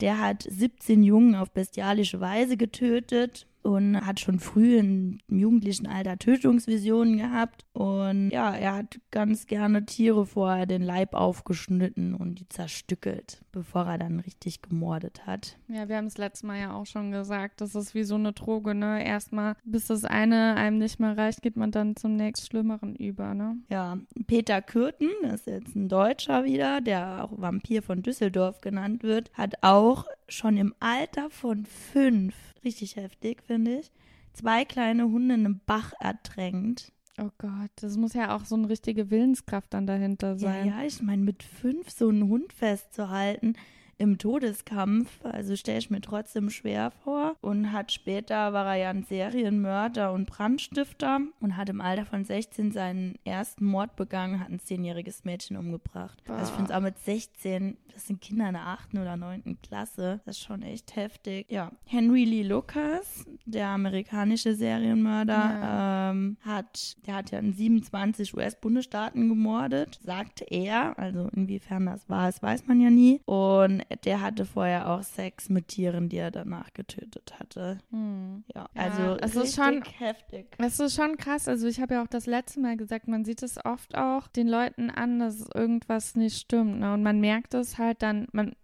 [0.00, 6.18] Der hat 17 Jungen auf bestialische Weise getötet und hat schon früh im jugendlichen Alter
[6.18, 7.64] Tötungsvisionen gehabt.
[7.72, 13.86] Und ja, er hat ganz gerne Tiere vorher den Leib aufgeschnitten und die zerstückelt, bevor
[13.86, 15.58] er dann richtig gemordet hat.
[15.68, 18.32] Ja, wir haben es letztes Mal ja auch schon gesagt, das ist wie so eine
[18.32, 19.04] Droge, ne?
[19.04, 23.34] Erstmal, bis das eine einem nicht mehr reicht, geht man dann zum nächst Schlimmeren über,
[23.34, 23.56] ne?
[23.68, 29.02] Ja, Peter Kürten, das ist jetzt ein Deutscher wieder, der auch Vampir von Düsseldorf genannt
[29.02, 32.34] wird, hat auch schon im Alter von fünf,
[32.68, 33.90] richtig heftig, finde ich,
[34.34, 36.92] zwei kleine Hunde in einem Bach ertränkt.
[37.20, 40.66] Oh Gott, das muss ja auch so eine richtige Willenskraft dann dahinter Ja, sein.
[40.68, 43.54] ja, ich meine, mit fünf so einen Hund festzuhalten
[43.98, 47.36] im Todeskampf, also stelle ich mir trotzdem schwer vor.
[47.40, 52.24] Und hat später, war er ja ein Serienmörder und Brandstifter und hat im Alter von
[52.24, 56.22] 16 seinen ersten Mord begangen, hat ein zehnjähriges Mädchen umgebracht.
[56.28, 59.60] Also ich finde es auch mit 16, das sind Kinder in der achten oder neunten
[59.60, 61.46] Klasse, das ist schon echt heftig.
[61.50, 69.28] Ja, Henry Lee Lucas, der amerikanische Serienmörder, ähm, hat, der hat ja in 27 US-Bundesstaaten
[69.28, 70.96] gemordet, sagte er.
[70.98, 73.20] Also inwiefern das war, das weiß man ja nie.
[73.24, 77.78] Und der hatte vorher auch Sex mit Tieren, die er danach getötet hatte.
[77.90, 78.44] Hm.
[78.54, 80.46] Ja, Ja, also es ist schon- heftig.
[80.58, 81.48] Es ist schon krass.
[81.48, 84.48] Also ich habe ja auch das letzte Mal gesagt, man sieht es oft auch den
[84.48, 86.80] Leuten an, dass irgendwas nicht stimmt.
[86.80, 86.92] Ne?
[86.94, 88.54] Und man merkt es halt dann, man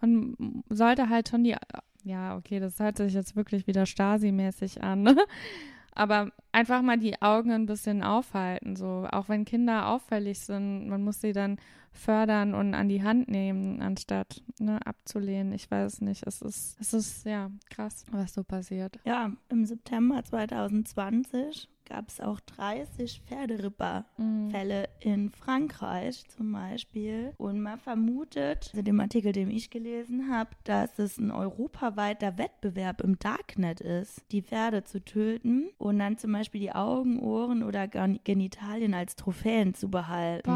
[0.00, 1.54] man sollte halt schon die,
[2.02, 5.16] ja, okay, das hört sich jetzt wirklich wieder Stasi-mäßig an, ne?
[5.94, 9.06] Aber einfach mal die Augen ein bisschen aufhalten, so.
[9.12, 11.58] Auch wenn Kinder auffällig sind, man muss sie dann
[11.92, 15.52] fördern und an die Hand nehmen, anstatt ne, abzulehnen.
[15.52, 16.26] Ich weiß nicht.
[16.26, 18.98] Es ist, es ist ja krass, was so passiert.
[19.04, 27.32] Ja, im September 2020 gab es auch 30 Pferderipper-Fälle in Frankreich zum Beispiel.
[27.38, 33.00] Und man vermutet, also dem Artikel, den ich gelesen habe, dass es ein europaweiter Wettbewerb
[33.02, 37.88] im Darknet ist, die Pferde zu töten und dann zum Beispiel die Augen, Ohren oder
[37.88, 40.50] Gen- Genitalien als Trophäen zu behalten.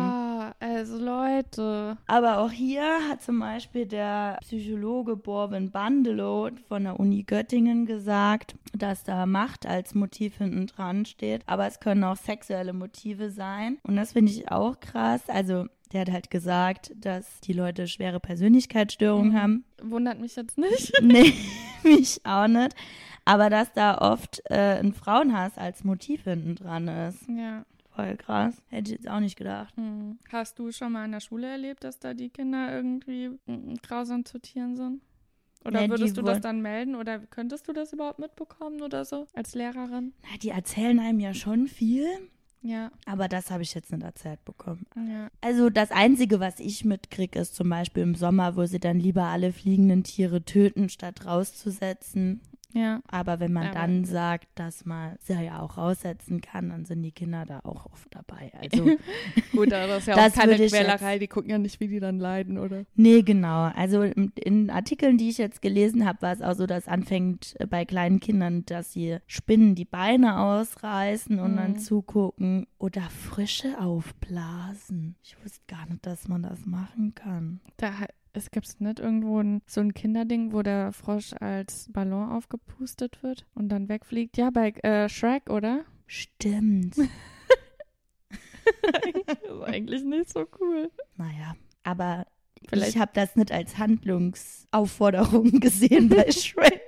[0.47, 1.97] Boah, also Leute.
[2.07, 8.55] Aber auch hier hat zum Beispiel der Psychologe Borwin Bandelow von der Uni Göttingen gesagt,
[8.73, 11.43] dass da Macht als Motiv hinten dran steht.
[11.47, 13.79] Aber es können auch sexuelle Motive sein.
[13.83, 15.23] Und das finde ich auch krass.
[15.29, 19.65] Also der hat halt gesagt, dass die Leute schwere Persönlichkeitsstörungen haben.
[19.83, 20.93] Wundert mich jetzt nicht.
[21.03, 21.33] Nee,
[21.83, 22.75] mich auch nicht.
[23.25, 27.29] Aber dass da oft äh, ein Frauenhass als Motiv hinten dran ist.
[27.29, 27.65] ja.
[27.97, 28.63] Voll krass.
[28.69, 29.75] Hätte ich jetzt auch nicht gedacht.
[29.77, 30.19] Hm.
[30.31, 34.25] Hast du schon mal in der Schule erlebt, dass da die Kinder irgendwie mm, grausam
[34.25, 35.01] zu Tieren sind?
[35.65, 39.27] Oder Ja, würdest du das dann melden oder könntest du das überhaupt mitbekommen oder so
[39.35, 40.13] als Lehrerin?
[40.23, 42.07] Na, die erzählen einem ja schon viel.
[42.63, 44.87] Ja, Aber das habe ich jetzt nicht erzählt bekommen.
[44.97, 45.29] ja.
[45.41, 49.25] Also das Einzige, was ich mitkriege, ist zum Beispiel im Sommer, wo sie dann lieber
[49.25, 52.41] alle fliegenden Tiere töten, statt rauszusetzen.
[52.75, 56.85] Ja, Aber wenn man Aber- dann sagt, dass man sie ja auch raussetzen kann, dann
[56.85, 58.53] sind die Kinder da auch oft dabei.
[58.61, 58.85] Also,
[59.53, 62.01] gut, aber das ist ja Das auch keine Quälerei, die gucken ja nicht, wie die
[62.01, 62.85] dann leiden, oder?
[62.95, 63.71] nee, genau.
[63.75, 67.55] Also in, in Artikeln, die ich jetzt gelesen habe, war es auch so, dass anfängt
[67.61, 71.79] äh, bei kleinen Kindern, dass sie Spinnen die Beine ausreißen und dann Mhm.
[71.79, 75.17] zugucken oder Frische aufblasen.
[75.23, 77.61] Ich wusste gar nicht, dass man das machen kann.
[77.77, 77.91] Da
[78.37, 83.47] es gibt nicht irgendwo ein, so ein Kinderding, wo der Frosch als Ballon aufgepustet wird
[83.55, 84.37] und dann wegfliegt.
[84.37, 85.85] Ja, bei äh, Shrek, oder?
[86.07, 86.97] Stimmt.
[89.27, 90.91] das ist eigentlich nicht so cool.
[91.17, 92.27] Naja, aber
[92.69, 96.83] Vielleicht- ich habe das nicht als Handlungsaufforderung gesehen bei Shrek.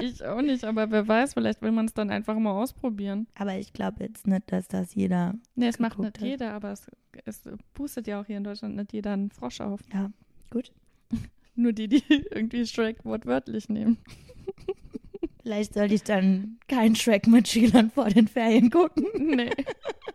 [0.00, 3.26] ich auch nicht, aber wer weiß, vielleicht will man es dann einfach mal ausprobieren.
[3.34, 5.34] Aber ich glaube jetzt nicht, dass das jeder.
[5.54, 6.26] Nee, es macht nicht hat.
[6.26, 6.86] jeder, aber es,
[7.24, 7.42] es
[7.74, 9.80] pustet ja auch hier in Deutschland nicht jeder einen Frosch auf.
[9.92, 10.10] Ja,
[10.50, 10.72] gut.
[11.54, 13.98] Nur die, die irgendwie Shrek wortwörtlich nehmen.
[15.42, 19.06] Vielleicht sollte ich dann keinen Shrek mit Schülern vor den Ferien gucken.
[19.16, 19.50] Nee.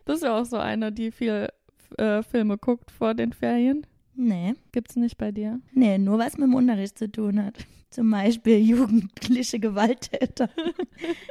[0.06, 1.50] Das ist ja auch so einer, die viel
[1.98, 3.86] äh, Filme guckt vor den Ferien.
[4.16, 5.60] Nee, Gibt's nicht bei dir?
[5.74, 7.66] nee, nur was mit dem Unterricht zu tun hat.
[7.90, 10.50] Zum Beispiel jugendliche Gewalttäter.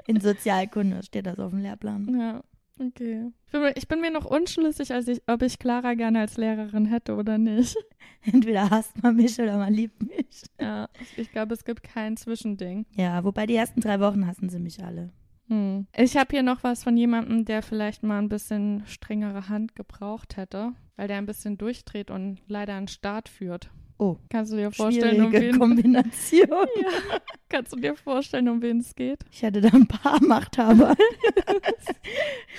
[0.06, 2.16] In Sozialkunde steht das auf dem Lehrplan.
[2.18, 2.42] Ja,
[2.86, 3.30] okay.
[3.74, 7.38] Ich bin, mir- noch unschlüssig, als ich, ob ich Clara gerne als Lehrerin hätte oder
[7.38, 7.76] nicht.
[8.22, 10.42] Entweder hasst man mich oder man liebt mich.
[10.60, 12.86] Ja, ich glaube, es gibt kein Zwischending.
[12.96, 15.10] Ja, wobei die ersten drei Wochen hassen sie mich alle.
[15.48, 15.86] Hm.
[15.96, 20.36] Ich habe hier noch was von jemandem, der vielleicht mal ein bisschen strengere Hand gebraucht
[20.36, 23.70] hätte, weil der ein bisschen durchdreht und leider einen Start führt.
[24.02, 26.48] Oh, Kannst du dir vorstellen, um wen, Kombination.
[26.50, 29.20] ja, kannst du dir vorstellen, um wen es geht?
[29.30, 30.96] Ich hatte da ein paar Machthaber.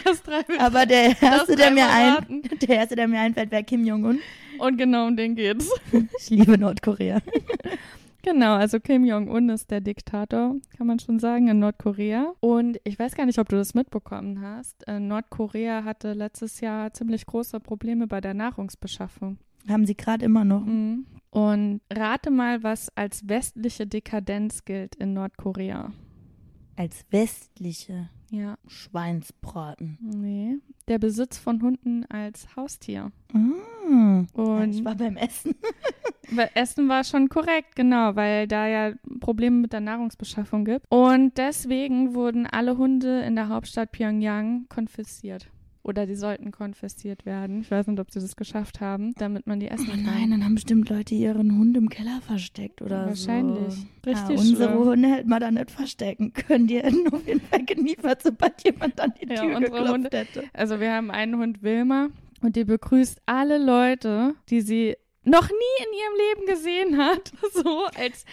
[0.06, 3.86] Das drei Aber der erste, der mir, ein, der erste, der mir einfällt, wäre Kim
[3.86, 4.20] Jong-un.
[4.58, 5.70] Und genau um den geht's.
[6.20, 7.22] Ich liebe Nordkorea.
[8.22, 12.34] Genau, also Kim Jong-un ist der Diktator, kann man schon sagen, in Nordkorea.
[12.40, 14.88] Und ich weiß gar nicht, ob du das mitbekommen hast.
[14.88, 19.38] Äh, Nordkorea hatte letztes Jahr ziemlich große Probleme bei der Nahrungsbeschaffung.
[19.68, 20.66] Haben sie gerade immer noch.
[20.66, 21.06] Mhm.
[21.34, 25.92] Und rate mal, was als westliche Dekadenz gilt in Nordkorea.
[26.76, 29.98] Als westliche Ja, Schweinsbraten.
[30.02, 30.58] nee.
[30.88, 33.12] Der Besitz von Hunden als Haustier.
[33.34, 33.40] Ah.
[33.90, 35.56] Ja, Und ich war beim Essen.
[36.32, 40.86] Weil Essen war schon korrekt, genau, weil da ja Probleme mit der Nahrungsbeschaffung gibt.
[40.90, 45.50] Und deswegen wurden alle Hunde in der Hauptstadt Pyongyang konfisziert.
[45.86, 47.60] Oder die sollten konfisziert werden.
[47.62, 50.04] Ich weiß nicht, ob sie das geschafft haben, damit man die essen Oh kann.
[50.06, 53.74] nein, dann haben bestimmt Leute ihren Hund im Keller versteckt oder Wahrscheinlich.
[53.74, 54.10] so.
[54.10, 54.86] Richtig ja, unsere schlimm.
[54.86, 56.68] Hunde hätte man da nicht verstecken können.
[56.68, 60.18] Die hätten auf jeden Fall geliefert, sobald jemand an die Ja, Tür unsere geklopft Hunde-
[60.18, 60.44] hätte.
[60.54, 62.08] Also wir haben einen Hund Wilma
[62.42, 67.34] und die begrüßt alle Leute, die sie noch nie in ihrem Leben gesehen hat.
[67.54, 68.24] So als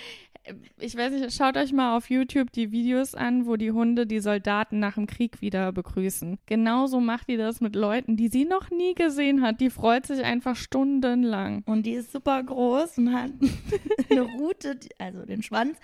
[0.78, 4.20] ich weiß nicht, schaut euch mal auf YouTube die Videos an, wo die Hunde die
[4.20, 6.38] Soldaten nach dem Krieg wieder begrüßen.
[6.46, 9.60] Genauso macht die das mit Leuten, die sie noch nie gesehen hat.
[9.60, 11.62] Die freut sich einfach stundenlang.
[11.66, 13.32] Und die ist super groß und hat
[14.10, 15.78] eine Rute, also den Schwanz,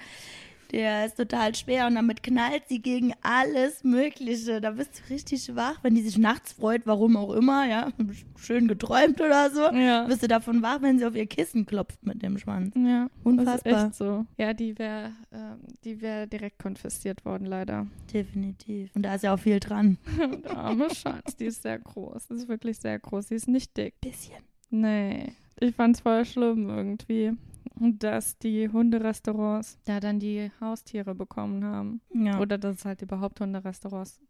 [0.72, 4.60] Der ist total schwer und damit knallt sie gegen alles Mögliche.
[4.60, 7.92] Da bist du richtig wach, wenn die sich nachts freut, warum auch immer, ja,
[8.36, 9.62] schön geträumt oder so.
[9.72, 10.04] Ja.
[10.04, 12.74] Bist du davon wach, wenn sie auf ihr Kissen klopft mit dem Schwanz.
[12.76, 13.72] Ja, Unfassbar.
[13.72, 14.26] Das ist echt so.
[14.38, 17.86] Ja, die wäre ähm, die wär direkt konfisziert worden, leider.
[18.12, 18.90] Definitiv.
[18.94, 19.98] Und da ist ja auch viel dran.
[20.44, 22.28] Der arme Schatz, die ist sehr groß.
[22.28, 23.28] Die ist wirklich sehr groß.
[23.28, 24.00] Sie ist nicht dick.
[24.00, 24.42] Bisschen.
[24.70, 25.32] Nee.
[25.58, 27.32] Ich fand's voll schlimm irgendwie,
[27.78, 32.00] dass die Hunderestaurants da dann die Haustiere bekommen haben.
[32.14, 32.40] Ja.
[32.40, 34.20] Oder dass es halt überhaupt Hunderestaurants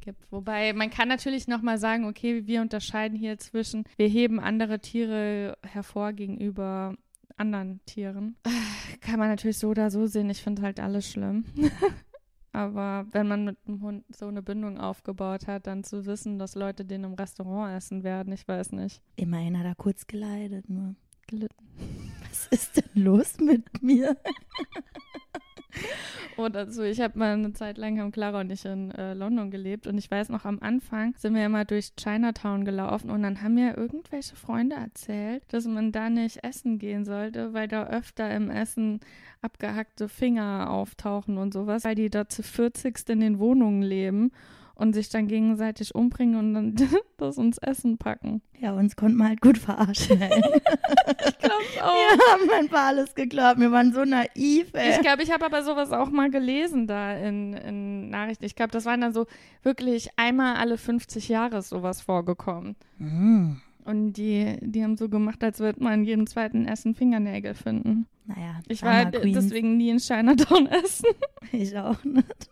[0.00, 0.30] gibt.
[0.30, 5.56] Wobei man kann natürlich nochmal sagen, okay, wir unterscheiden hier zwischen, wir heben andere Tiere
[5.62, 6.94] hervor gegenüber
[7.36, 8.36] anderen Tieren.
[9.00, 10.30] Kann man natürlich so oder so sehen.
[10.30, 11.44] Ich finde halt alles schlimm.
[12.52, 16.54] Aber wenn man mit einem Hund so eine Bindung aufgebaut hat, dann zu wissen, dass
[16.54, 19.02] Leute den im Restaurant essen werden, ich weiß nicht.
[19.16, 20.94] Immerhin hat er kurz geleidet, nur.
[21.26, 21.64] Gelitten.
[22.28, 24.16] Was ist denn los mit mir?
[26.36, 29.50] Oder so, ich habe mal eine Zeit lang, haben Clara und ich in äh, London
[29.50, 33.42] gelebt und ich weiß noch, am Anfang sind wir immer durch Chinatown gelaufen und dann
[33.42, 38.34] haben mir irgendwelche Freunde erzählt, dass man da nicht essen gehen sollte, weil da öfter
[38.34, 39.00] im Essen
[39.42, 44.32] abgehackte Finger auftauchen und sowas, weil die da zu 40 in den Wohnungen leben
[44.76, 46.74] und sich dann gegenseitig umbringen und dann
[47.16, 48.42] das uns Essen packen.
[48.58, 50.20] Ja, uns konnte man halt gut verarschen.
[50.20, 50.30] ey.
[51.26, 51.94] Ich glaube auch.
[51.94, 53.60] Wir haben einfach alles geglaubt.
[53.60, 54.90] Wir waren so naiv, ey.
[54.92, 58.44] Ich glaube, ich habe aber sowas auch mal gelesen da in, in Nachrichten.
[58.44, 59.26] Ich glaube, das waren dann so
[59.62, 62.76] wirklich einmal alle 50 Jahre sowas vorgekommen.
[62.98, 63.56] Mm.
[63.84, 68.06] Und die, die haben so gemacht, als würde man in jedem zweiten Essen Fingernägel finden.
[68.24, 69.34] Naja, Ich war Queens.
[69.34, 71.06] deswegen nie in Chinatown essen.
[71.52, 72.48] Ich auch nicht.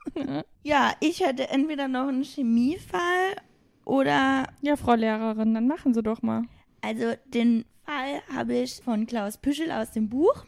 [0.62, 3.36] Ja, ich hätte entweder noch einen Chemiefall
[3.84, 6.42] oder, Ja, Frau Lehrerin, dann machen Sie doch mal.
[6.80, 10.44] also den Fall habe ich von Klaus Püschel aus dem Buch.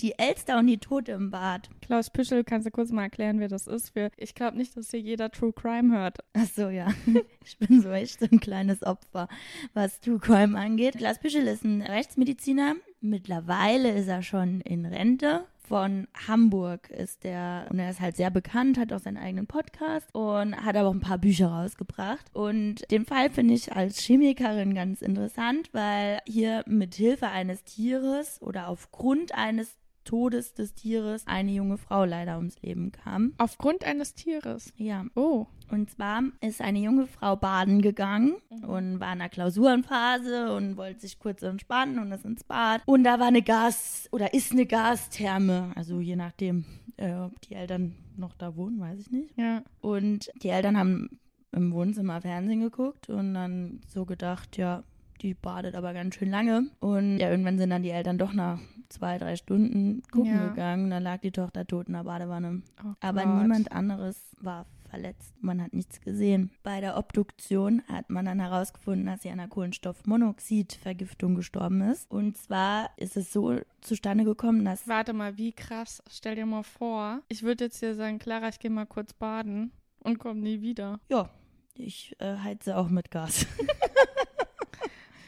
[0.00, 1.68] Die Elster und die Tote im Bad.
[1.82, 3.90] Klaus Püschel, kannst du kurz mal erklären, wer das ist?
[3.90, 6.18] Für, ich glaube nicht, dass hier jeder True Crime hört.
[6.32, 6.88] Ach so, ja.
[7.44, 9.28] Ich bin so echt so ein kleines Opfer,
[9.74, 10.96] was True Crime angeht.
[10.96, 12.74] Klaus Püschel ist ein Rechtsmediziner.
[13.02, 15.44] Mittlerweile ist er schon in Rente.
[15.68, 20.06] Von Hamburg ist der, und er ist halt sehr bekannt, hat auch seinen eigenen Podcast
[20.14, 22.24] und hat aber auch ein paar Bücher rausgebracht.
[22.32, 28.40] Und den Fall finde ich als Chemikerin ganz interessant, weil hier mit Hilfe eines Tieres
[28.40, 29.76] oder aufgrund eines
[30.06, 33.34] Todes des Tieres eine junge Frau leider ums Leben kam.
[33.36, 34.72] Aufgrund eines Tieres.
[34.76, 35.46] Ja, Oh.
[35.70, 41.00] und zwar ist eine junge Frau baden gegangen und war in der Klausurenphase und wollte
[41.00, 42.82] sich kurz entspannen und ist ins Bad.
[42.86, 46.64] Und da war eine Gas- oder ist eine Gastherme, also je nachdem,
[46.96, 49.36] äh, ob die Eltern noch da wohnen, weiß ich nicht.
[49.36, 49.62] Ja.
[49.80, 51.18] Und die Eltern haben
[51.52, 54.84] im Wohnzimmer Fernsehen geguckt und dann so gedacht, ja,
[55.18, 56.68] die badet aber ganz schön lange.
[56.80, 60.48] Und ja, irgendwann sind dann die Eltern doch nach zwei, drei Stunden gucken Ja.
[60.48, 60.90] gegangen.
[60.90, 62.62] Dann lag die Tochter tot in der Badewanne.
[62.84, 65.34] Oh Aber niemand anderes war verletzt.
[65.40, 66.52] Man hat nichts gesehen.
[66.62, 72.08] Bei der Obduktion hat man dann herausgefunden, dass sie an einer Kohlenstoffmonoxidvergiftung gestorben ist.
[72.10, 76.02] Und zwar ist es so zustande gekommen, dass Warte mal, wie krass.
[76.08, 79.72] Stell dir mal vor, ich würde jetzt hier sagen, Clara, ich gehe mal kurz baden
[80.00, 81.00] und komme nie wieder.
[81.08, 81.28] ja,
[81.74, 83.46] ich äh, heize auch mit Gas.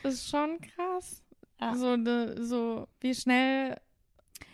[0.09, 1.23] Ist schon krass.
[1.61, 1.75] Ja.
[1.75, 3.77] So, ne, so wie schnell.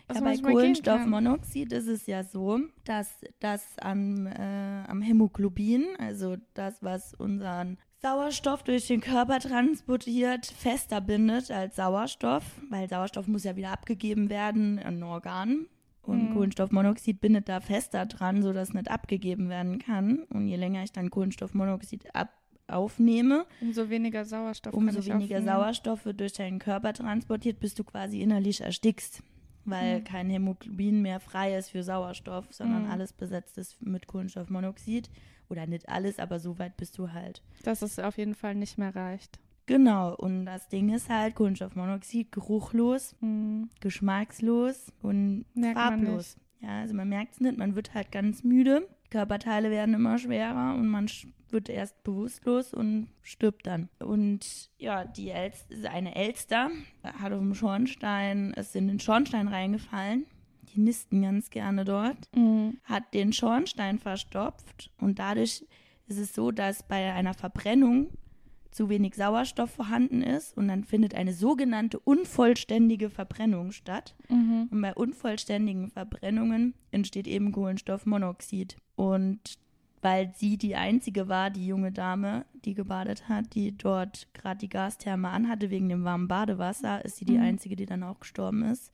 [0.07, 0.37] Ja, bei.
[0.37, 7.77] Kohlenstoffmonoxid ist es ja so, dass das am, äh, am Hämoglobin, also das, was unseren
[8.01, 14.29] Sauerstoff durch den Körper transportiert, fester bindet als Sauerstoff, weil Sauerstoff muss ja wieder abgegeben
[14.29, 15.67] werden an Organen.
[16.03, 16.33] Und Mhm.
[16.33, 20.19] Kohlenstoffmonoxid bindet da fester dran, sodass nicht abgegeben werden kann.
[20.29, 22.29] Und je länger ich dann Kohlenstoffmonoxid ab
[22.67, 24.73] aufnehme, Umso weniger Sauerstoff.
[24.73, 25.45] umso weniger aufnehmen.
[25.45, 29.21] Sauerstoff wird durch deinen Körper transportiert, bis du quasi innerlich erstickst,
[29.65, 30.03] weil Mhm.
[30.03, 32.89] kein Hämoglobin mehr frei ist für Sauerstoff, sondern Mhm.
[32.91, 35.09] alles besetzt ist mit Kohlenstoffmonoxid.
[35.47, 37.43] Oder nicht alles, aber so weit bist du halt.
[37.63, 39.37] Dass es auf jeden Fall nicht mehr reicht.
[39.67, 43.69] Genau, und das Ding ist halt Kohlenstoffmonoxid, geruchlos, Hm.
[43.79, 46.37] geschmackslos und Merkt farblos.
[46.61, 50.73] Ja, also man merkt es nicht, man wird halt ganz müde, Körperteile werden immer schwerer
[50.75, 51.07] und man
[51.55, 53.89] wird erst bewusstlos und stirbt dann.
[53.97, 56.69] Und ja, die Elster, eine Elster
[57.01, 60.27] hat auf dem Schornstein, ist in den Schornstein reingefallen.
[60.75, 62.77] Die nisten ganz gerne dort Mhm.
[62.83, 65.65] hat den Schornstein verstopft und dadurch
[66.07, 68.09] ist es so, dass bei einer Verbrennung
[68.71, 74.15] zu wenig Sauerstoff vorhanden ist und dann findet eine sogenannte unvollständige Verbrennung statt.
[74.27, 74.67] Mhm.
[74.69, 78.75] Und bei unvollständigen Verbrennungen entsteht eben Kohlenstoffmonoxid.
[78.95, 79.39] Und
[80.05, 84.69] weil sie die einzige war, die junge Dame, die gebadet hat, die dort gerade die
[84.69, 87.43] Gastherme anhatte wegen dem warmen Badewasser, ist sie die Mhm.
[87.43, 88.91] einzige, die dann auch gestorben ist.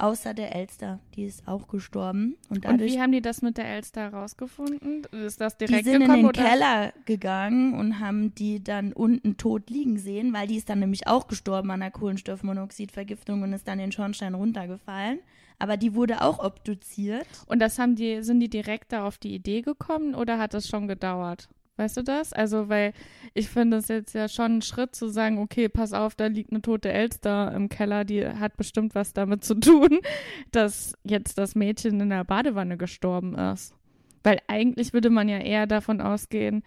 [0.00, 2.38] Außer der Elster, die ist auch gestorben.
[2.48, 5.04] Und Und wie haben die das mit der Elster herausgefunden?
[5.12, 6.42] Ist das die direkt sind in gekommen den oder?
[6.42, 11.06] Keller gegangen und haben die dann unten tot liegen sehen, weil die ist dann nämlich
[11.06, 15.18] auch gestorben an der Kohlenstoffmonoxidvergiftung und ist dann den Schornstein runtergefallen.
[15.58, 17.26] Aber die wurde auch obduziert.
[17.44, 20.66] Und das haben die, sind die direkt da auf die Idee gekommen oder hat das
[20.66, 21.50] schon gedauert?
[21.80, 22.34] Weißt du das?
[22.34, 22.92] Also, weil
[23.32, 26.50] ich finde es jetzt ja schon ein Schritt zu sagen, okay, pass auf, da liegt
[26.50, 30.00] eine tote Elster im Keller, die hat bestimmt was damit zu tun,
[30.50, 33.74] dass jetzt das Mädchen in der Badewanne gestorben ist.
[34.22, 36.64] Weil eigentlich würde man ja eher davon ausgehen,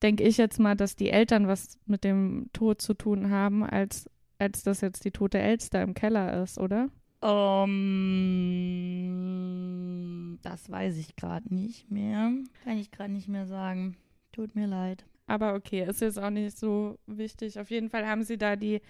[0.00, 4.08] denke ich jetzt mal, dass die Eltern was mit dem Tod zu tun haben, als,
[4.38, 6.88] als dass jetzt die tote Elster im Keller ist, oder?
[7.22, 7.68] Um,
[10.40, 12.32] das weiß ich gerade nicht mehr.
[12.64, 13.98] Kann ich gerade nicht mehr sagen.
[14.32, 15.04] Tut mir leid.
[15.26, 17.58] Aber okay, ist jetzt auch nicht so wichtig.
[17.58, 18.80] Auf jeden Fall haben sie da die,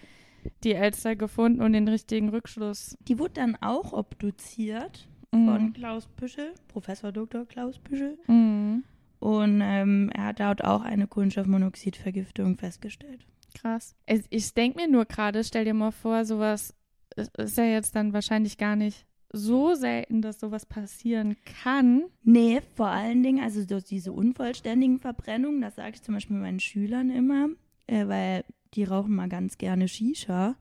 [0.63, 2.97] die Elster gefunden und den richtigen Rückschluss.
[3.07, 5.45] Die wurde dann auch obduziert Mhm.
[5.45, 7.45] von Klaus Püschel, Professor Dr.
[7.45, 8.17] Klaus Püschel.
[8.27, 8.83] Mhm.
[9.19, 13.25] Und ähm, er hat dort auch eine Kohlenstoffmonoxidvergiftung festgestellt.
[13.53, 13.95] Krass.
[14.05, 16.73] Es, ich denke mir nur gerade, stell dir mal vor, sowas
[17.15, 22.03] ist ja jetzt dann wahrscheinlich gar nicht so selten, dass sowas passieren kann.
[22.23, 26.59] Nee, vor allen Dingen, also so diese unvollständigen Verbrennungen, das sage ich zum Beispiel meinen
[26.59, 27.49] Schülern immer,
[27.87, 30.55] äh, weil die rauchen mal ganz gerne Shisha.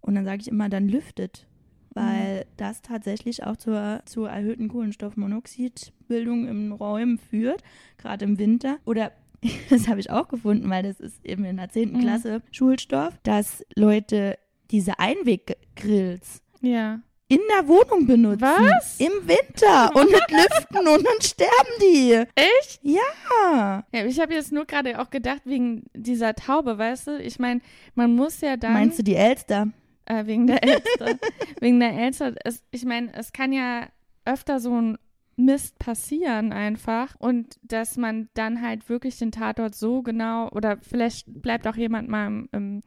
[0.00, 1.46] Und dann sage ich immer, dann lüftet.
[1.94, 7.62] Weil das tatsächlich auch zur, zur erhöhten Kohlenstoffmonoxidbildung in Räumen führt,
[7.98, 8.78] gerade im Winter.
[8.86, 9.12] Oder
[9.70, 11.92] das habe ich auch gefunden, weil das ist eben in der 10.
[11.92, 12.00] Mhm.
[12.00, 14.38] Klasse Schulstoff, dass Leute
[14.70, 17.00] diese Einweggrills Ja.
[17.32, 18.42] In der Wohnung benutzen.
[18.42, 19.00] Was?
[19.00, 19.90] Im Winter.
[19.96, 22.12] Und mit Lüften und dann sterben die.
[22.34, 22.80] Echt?
[22.82, 23.84] Ja.
[23.90, 27.18] Ja, ich habe jetzt nur gerade auch gedacht, wegen dieser Taube, weißt du?
[27.18, 27.62] Ich meine,
[27.94, 28.74] man muss ja dann.
[28.74, 29.68] Meinst du die Elster?
[30.04, 31.18] Äh, wegen der Elster.
[31.60, 32.34] wegen der Elster.
[32.44, 33.86] Es, ich meine, es kann ja
[34.26, 34.98] öfter so ein
[35.36, 41.24] Mist passieren einfach und dass man dann halt wirklich den Tatort so genau oder vielleicht
[41.26, 42.82] bleibt auch jemand mal im, im,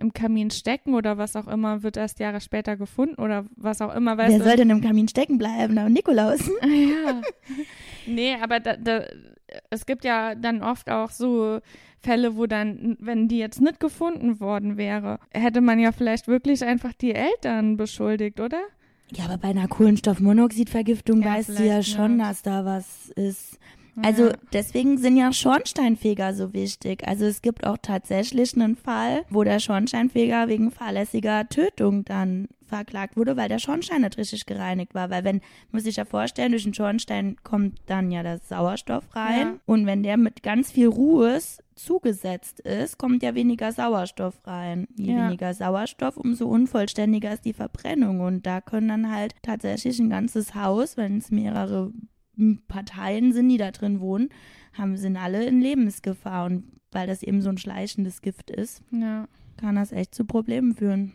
[0.00, 3.94] im Kamin stecken oder was auch immer, wird erst Jahre später gefunden oder was auch
[3.94, 4.44] immer, weißt Wer du?
[4.44, 5.74] soll denn im Kamin stecken bleiben?
[5.74, 6.40] Na, Nikolaus.
[6.62, 7.22] Ja.
[8.06, 9.04] Nee, aber da, da,
[9.68, 11.60] es gibt ja dann oft auch so
[12.00, 16.64] Fälle, wo dann, wenn die jetzt nicht gefunden worden wäre, hätte man ja vielleicht wirklich
[16.64, 18.60] einfach die Eltern beschuldigt, oder?
[19.12, 22.28] Ja, aber bei einer Kohlenstoffmonoxidvergiftung Ja, weißt du ja schon, nicht.
[22.28, 23.58] dass da was ist.
[24.02, 27.06] Also deswegen sind ja Schornsteinfeger so wichtig.
[27.06, 33.16] Also es gibt auch tatsächlich einen Fall, wo der Schornsteinfeger wegen fahrlässiger Tötung dann verklagt
[33.16, 35.10] wurde, weil der Schornstein nicht richtig gereinigt war.
[35.10, 35.40] Weil wenn,
[35.72, 39.38] muss ich ja vorstellen, durch den Schornstein kommt dann ja das Sauerstoff rein.
[39.40, 39.54] Ja.
[39.66, 44.86] Und wenn der mit ganz viel Ruhes zugesetzt ist, kommt ja weniger Sauerstoff rein.
[44.96, 45.26] Je Ja.
[45.26, 48.20] weniger Sauerstoff, umso unvollständiger ist die Verbrennung.
[48.20, 51.92] Und da können dann halt tatsächlich ein ganzes Haus, wenn es mehrere
[52.68, 54.28] Parteien sind, die da drin wohnen,
[54.72, 56.46] haben, sind alle in Lebensgefahr.
[56.46, 59.28] Und weil das eben so ein schleichendes Gift ist, Ja.
[59.56, 61.12] kann das echt zu Problemen führen.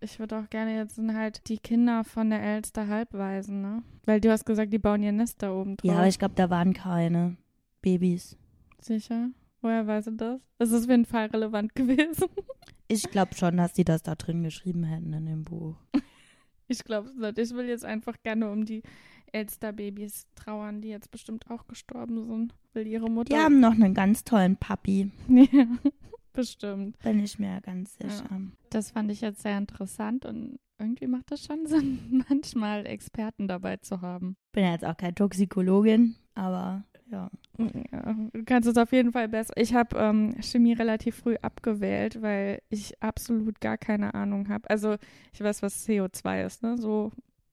[0.00, 3.82] Ich würde auch gerne jetzt sind halt die Kinder von der Elster Halbwaisen, ne?
[4.04, 5.88] Weil du hast gesagt, die bauen ihr Nest da oben drauf.
[5.90, 7.36] Ja, aber ich glaube, da waren keine
[7.82, 8.36] Babys.
[8.80, 9.28] Sicher?
[9.60, 10.40] Woher weißt du das?
[10.58, 12.26] Das ist auf jeden Fall relevant gewesen.
[12.88, 15.76] Ich glaube schon, dass die das da drin geschrieben hätten in dem Buch.
[16.66, 17.38] Ich glaube es nicht.
[17.38, 18.82] Ich will jetzt einfach gerne um die
[19.32, 22.54] Elster-Babys trauern, die jetzt bestimmt auch gestorben sind.
[22.74, 23.34] Will ihre Mutter.
[23.34, 25.66] Die haben noch einen ganz tollen Papi, Ja,
[26.32, 26.98] bestimmt.
[27.00, 28.40] bin ich mir ganz sicher.
[28.70, 33.76] Das fand ich jetzt sehr interessant und irgendwie macht das schon Sinn, manchmal Experten dabei
[33.78, 34.36] zu haben.
[34.52, 37.30] Bin ja jetzt auch keine Toxikologin, aber ja.
[37.92, 39.52] Ja, du kannst es auf jeden Fall besser.
[39.56, 44.68] Ich habe ähm, Chemie relativ früh abgewählt, weil ich absolut gar keine Ahnung habe.
[44.70, 44.96] Also
[45.34, 46.78] ich weiß, was CO2 ist, ne?
[46.78, 47.12] So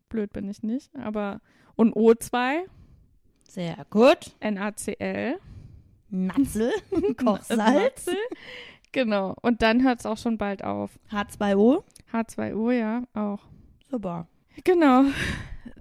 [0.09, 0.95] blöd bin ich nicht.
[0.95, 1.41] Aber
[1.75, 2.63] und O2,
[3.47, 4.35] Sehr gut.
[4.41, 5.39] NaCl,
[6.09, 6.71] Natzel,
[7.17, 8.07] Kochsalz.
[8.91, 9.35] Genau.
[9.41, 10.99] Und dann hört es auch schon bald auf.
[11.11, 11.83] H2O.
[12.11, 13.39] H2O, ja, auch.
[13.89, 14.27] Super.
[14.63, 15.03] Genau.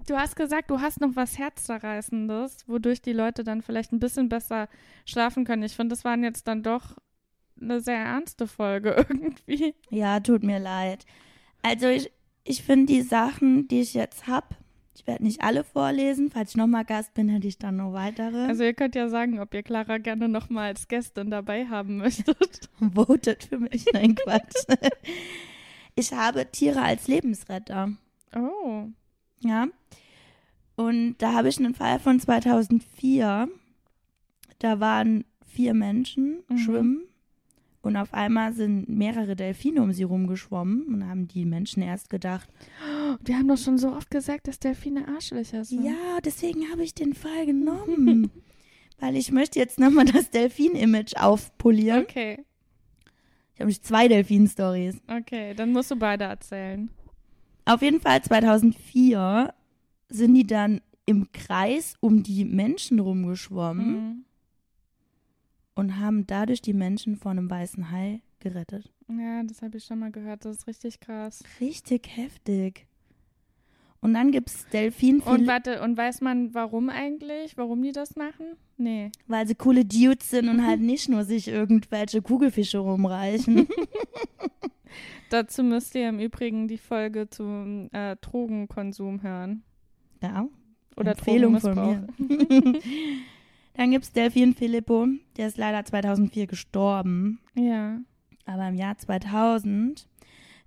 [0.07, 4.29] Du hast gesagt, du hast noch was Herzzerreißendes, wodurch die Leute dann vielleicht ein bisschen
[4.29, 4.69] besser
[5.05, 5.63] schlafen können.
[5.63, 6.95] Ich finde, das waren jetzt dann doch
[7.59, 9.75] eine sehr ernste Folge irgendwie.
[9.89, 11.05] Ja, tut mir leid.
[11.61, 12.11] Also ich,
[12.43, 14.55] ich finde die Sachen, die ich jetzt hab,
[14.95, 16.29] ich werde nicht alle vorlesen.
[16.31, 18.47] Falls ich nochmal Gast bin, hätte ich dann noch weitere.
[18.47, 21.97] Also ihr könnt ja sagen, ob ihr Clara gerne noch mal als Gästin dabei haben
[21.97, 22.69] möchtet.
[22.93, 23.85] Votet für mich.
[23.93, 24.65] Nein, Quatsch.
[25.95, 27.93] ich habe Tiere als Lebensretter.
[28.35, 28.87] Oh.
[29.41, 29.67] Ja.
[30.75, 33.47] Und da habe ich einen Fall von 2004.
[34.59, 36.57] Da waren vier Menschen Mhm.
[36.57, 37.01] schwimmen
[37.81, 42.49] und auf einmal sind mehrere Delfine um sie rumgeschwommen und haben die Menschen erst gedacht,
[43.23, 45.83] Wir haben doch schon so oft gesagt, dass Delfine Arschlöcher sind.
[45.83, 48.29] Ja, deswegen habe ich den Fall genommen.
[48.99, 52.01] Weil ich möchte jetzt nochmal das Delfin-Image aufpolieren.
[52.03, 52.33] Okay,
[53.53, 54.97] Ich habe nämlich zwei Delfin-Stories.
[55.07, 56.89] okay, dann musst du beide erzählen.
[57.65, 59.53] Auf jeden Fall 2004
[60.09, 64.25] sind die dann im Kreis um die Menschen rumgeschwommen Mhm.
[65.79, 68.91] Und haben dadurch die Menschen vor einem weißen Hai gerettet.
[69.09, 70.45] Ja, das habe ich schon mal gehört.
[70.45, 71.43] Das ist richtig krass.
[71.59, 72.85] Richtig heftig.
[74.01, 77.57] Und dann gibt es Delfin, Und warte, und weiß man, warum eigentlich?
[77.57, 78.45] Warum die das machen?
[78.77, 79.11] Nee.
[79.27, 83.67] weil sie coole Dudes sind und halt nicht nur sich irgendwelche Kugelfische rumreichen.
[85.29, 89.63] Dazu müsst ihr im Übrigen die Folge zum äh, Drogenkonsum hören.
[90.21, 90.47] ja,
[90.95, 92.07] Oder Empfehlung von mir.
[93.79, 95.07] Dann gibt es Delfin Filippo,
[95.37, 97.39] der ist leider 2004 gestorben.
[97.55, 98.01] Ja.
[98.45, 100.05] Aber im Jahr 2000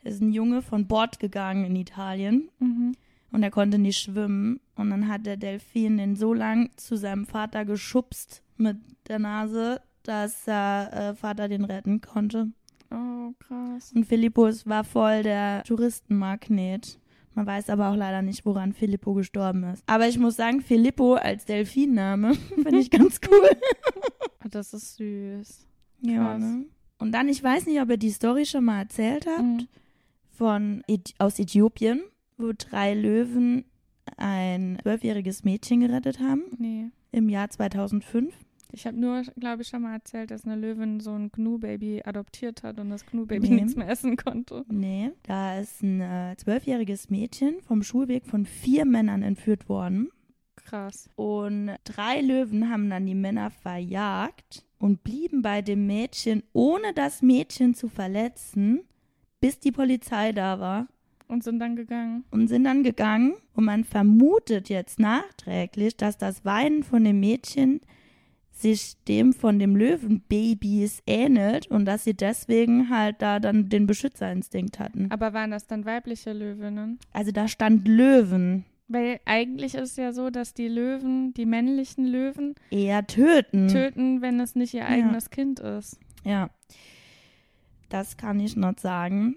[0.03, 2.95] ist ein Junge von Bord gegangen in Italien Mhm.
[3.31, 4.61] und er konnte nicht schwimmen.
[4.77, 9.83] Und dann hat der Delfin den so lang zu seinem Vater geschubst mit der Nase,
[10.05, 12.49] dass der äh, Vater den retten konnte.
[12.91, 13.93] Oh, krass.
[13.95, 16.99] Und Filippo es war voll der Touristenmagnet.
[17.35, 19.83] Man weiß aber auch leider nicht, woran Filippo gestorben ist.
[19.87, 23.51] Aber ich muss sagen, Filippo als Delfinname finde ich ganz cool.
[24.51, 25.67] Das ist süß.
[26.01, 26.67] ja, ne?
[26.99, 29.43] Und dann, ich weiß nicht, ob ihr die Story schon mal erzählt habt.
[29.43, 29.69] Mhm.
[30.31, 30.83] von
[31.19, 32.03] aus Äthiopien,
[32.39, 33.65] wo drei Löwen
[34.17, 36.87] ein zwölfjähriges Mädchen gerettet haben Nee.
[37.13, 38.35] im Jahr 2005.
[38.75, 42.63] Ich habe nur, glaube ich, schon mal erzählt, dass eine Löwin so ein Gnu-Baby adoptiert
[42.63, 43.55] hat und das Gnu-Baby Nee.
[43.57, 44.65] nichts mehr essen konnte.
[44.69, 50.09] Nee, da ist ein äh, zwölfjähriges Mädchen vom Schulweg von vier Männern entführt worden.
[50.57, 51.11] Krass.
[51.17, 57.21] Und drei Löwen haben dann die Männer verjagt und blieben bei dem Mädchen, ohne das
[57.21, 58.81] Mädchen zu verletzen,
[59.41, 60.89] bis die Polizei da war.
[61.29, 62.25] Und sind dann gegangen.
[62.31, 67.81] und sind dann gegangen und man vermutet jetzt nachträglich, dass das Weinen von dem Mädchen
[68.63, 74.79] sich dem von dem Löwenbabys ähnelt und dass sie deswegen halt da dann den Beschützerinstinkt
[74.79, 75.11] hatten.
[75.11, 76.99] Aber waren das dann weibliche Löwinnen?
[77.13, 82.07] Also da stand Löwen Weil eigentlich ist es ja so, dass die Löwen, die männlichen
[82.07, 83.69] Löwen, eher töten.
[83.69, 85.99] töten, wenn es nicht ihr eigenes Kind ist.
[86.25, 86.51] Ja.
[87.89, 89.37] Das kann ich noch sagen.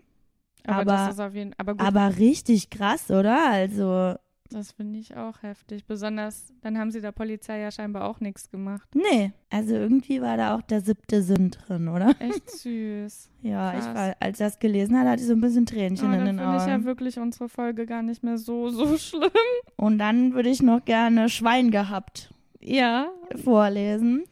[0.66, 3.50] Aber, Aber- das ist auf jeden aber Aber richtig krass, oder?
[3.52, 4.16] Also,
[4.50, 5.86] das finde ich auch heftig.
[5.86, 8.88] Besonders, dann haben sie der Polizei ja scheinbar auch nichts gemacht.
[8.94, 9.32] nee.
[9.50, 12.14] Also irgendwie war da auch der siebte Sinn drin, oder?
[12.20, 13.30] Echt süß.
[13.42, 13.96] Ja, ich Krass.
[13.96, 16.26] war, als ich das gelesen hatte, hatte ich so ein bisschen Tränchen Oh, in dann
[16.26, 16.86] den finde ich ja Augen.
[16.86, 19.30] wirklich unsere Folge gar nicht mehr so, so schlimm.
[19.78, 23.08] Und dann würde ich noch gerne Schwein gehabt Ja.
[23.44, 24.24] vorlesen.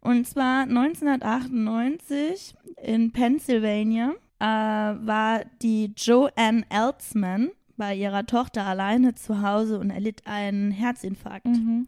[0.00, 7.50] Und zwar 1998 in Pennsylvania äh, war die Joanne Eltzman
[7.80, 11.46] bei ihrer Tochter alleine zu Hause und erlitt einen Herzinfarkt.
[11.46, 11.86] Mhm.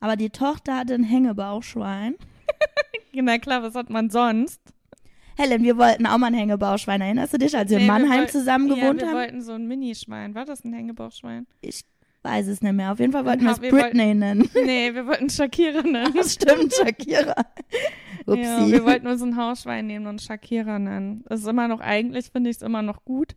[0.00, 2.14] Aber die Tochter hatte ein Hängebauchschwein.
[3.12, 4.60] Na klar, was hat man sonst?
[5.36, 7.00] Helen, wir wollten auch mal ein Hängebauchschwein.
[7.00, 9.14] Erinnerst du dich, als wir in Nee, wir Mannheim wollten- zusammen ja, gewohnt wir haben?
[9.16, 10.34] wollten so ein Minischwein.
[10.34, 11.46] War das ein Hängebauchschwein?
[11.60, 11.82] Ich
[12.22, 12.92] weiß es nicht mehr.
[12.92, 14.48] Auf jeden Fall wollten wir Ja, es wir Britney nennen.
[14.64, 16.14] Nee, wir wollten Shakira nennen.
[16.14, 17.34] Das stimmt, Shakira.
[18.26, 18.42] Upsi.
[18.42, 21.24] Ja, wir wollten uns ein Hausschwein nehmen und Shakira nennen.
[21.28, 23.34] Das ist immer noch, eigentlich finde ich es immer noch gut.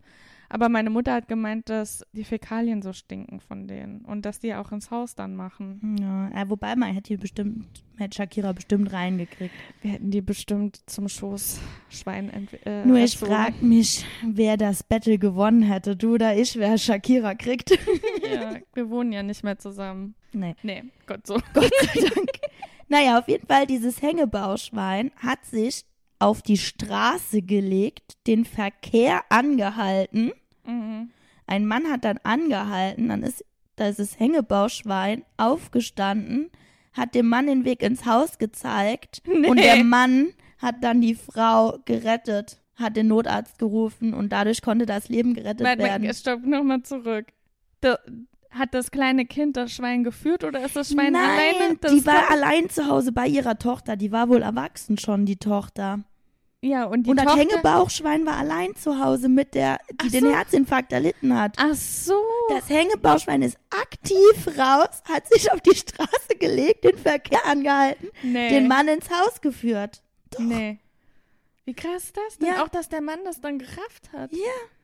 [0.55, 4.53] Aber meine Mutter hat gemeint, dass die Fäkalien so stinken von denen und dass die
[4.55, 5.97] auch ins Haus dann machen.
[5.99, 7.65] ja, äh, wobei man hätte die bestimmt,
[7.97, 9.53] hätte Shakira bestimmt reingekriegt.
[9.81, 15.17] Wir hätten die bestimmt zum Schoßschwein ent- äh, Nur ich frage mich, wer das Battle
[15.17, 15.97] gewonnen hätte.
[15.97, 17.71] Du oder ich, wer Shakira kriegt.
[18.33, 20.15] Ja, wir wohnen ja nicht mehr zusammen.
[20.31, 21.33] nee, Nee, Gott so.
[21.53, 22.29] Gott sei Dank.
[22.87, 25.83] naja, auf jeden Fall, dieses Hängebauschwein hat sich
[26.17, 30.31] auf die Straße gelegt, den Verkehr angehalten.
[30.65, 31.09] Mhm.
[31.47, 33.45] Ein Mann hat dann angehalten, dann ist
[33.79, 36.49] dieses Hängebauschwein aufgestanden,
[36.93, 39.47] hat dem Mann den Weg ins Haus gezeigt Nee.
[39.47, 44.85] und der Mann hat dann die Frau gerettet, hat den Notarzt gerufen und dadurch konnte
[44.85, 46.13] das Leben gerettet Warte, werden.
[46.13, 47.27] stopp, nochmal zurück.
[47.81, 47.99] Da,
[48.57, 51.77] hat das kleine Kind das Schwein geführt oder ist das Schwein Nein, alleine?
[51.79, 53.97] Das die war allein zu Hause bei ihrer Tochter.
[53.97, 55.99] Die war wohl erwachsen schon, die Tochter.
[56.65, 60.11] Ja, und die und das Tochter, Hängebauchschwein war allein zu Hause mit der, die Ach
[60.11, 60.33] den so.
[60.33, 61.55] Herzinfarkt erlitten hat.
[61.57, 62.15] Ach so.
[62.49, 68.49] Das Hängebauchschwein ist aktiv raus, hat sich auf die Straße gelegt, den Verkehr angehalten, nee.
[68.49, 70.01] den Mann ins Haus geführt.
[70.31, 70.39] Doch.
[70.39, 70.79] Nee.
[71.65, 72.47] Wie krass ist das denn?
[72.49, 72.63] Ja.
[72.63, 74.31] Auch, dass der Mann das dann gerafft hat.
[74.31, 74.37] Ja.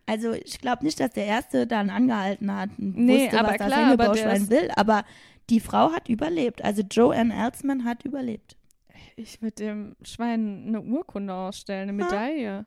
[0.07, 3.57] Also ich glaube nicht, dass der Erste dann angehalten hat und Nee, wusste, aber was
[3.57, 4.71] das klar, aber der Hängebauchschwein ist- will.
[4.75, 5.03] Aber
[5.49, 6.63] die Frau hat überlebt.
[6.63, 8.55] Also Joanne Eltzman hat überlebt.
[9.16, 12.03] Ich würde dem Schwein eine Urkunde ausstellen, eine.
[12.03, 12.66] Medaille.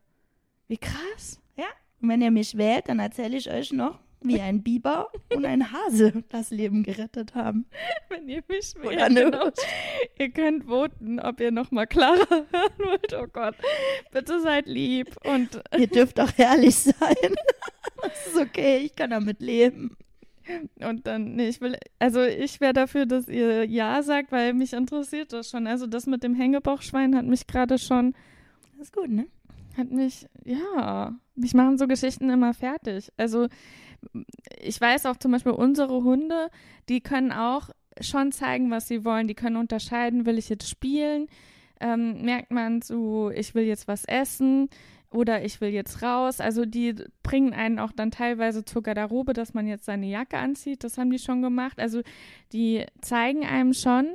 [0.68, 1.40] Wie krass.
[1.56, 1.66] Ja.
[2.00, 5.70] Und wenn ihr mich wählt, dann erzähle ich euch noch wie ein Biber und ein
[5.70, 7.66] Hase das Leben gerettet haben.
[8.08, 9.50] Wenn ihr mich Oder wählt, eine genau.
[10.18, 13.12] Ihr könnt voten, ob ihr nochmal Clara hören wollt.
[13.12, 13.54] Oh Gott,
[14.12, 15.14] bitte seid lieb.
[15.24, 17.34] Und Ihr dürft auch ehrlich sein.
[18.02, 19.96] Das ist okay, ich kann damit leben.
[20.80, 24.72] Und dann, nee, ich will, also ich wäre dafür, dass ihr Ja sagt, weil mich
[24.72, 25.66] interessiert das schon.
[25.66, 28.14] Also das mit dem Hängebauchschwein hat mich gerade schon,
[28.72, 29.26] Das ist gut, ne?
[29.76, 33.10] hat mich, ja, mich machen so Geschichten immer fertig.
[33.16, 33.48] Also
[34.60, 36.50] ich weiß auch zum Beispiel unsere Hunde,
[36.88, 37.70] die können auch
[38.00, 39.28] schon zeigen, was sie wollen.
[39.28, 41.28] Die können unterscheiden, will ich jetzt spielen?
[41.80, 44.68] Ähm, merkt man so, ich will jetzt was essen
[45.14, 46.40] oder ich will jetzt raus.
[46.40, 50.84] Also die bringen einen auch dann teilweise zur Garderobe, dass man jetzt seine Jacke anzieht.
[50.84, 51.78] Das haben die schon gemacht.
[51.78, 52.02] Also
[52.52, 54.14] die zeigen einem schon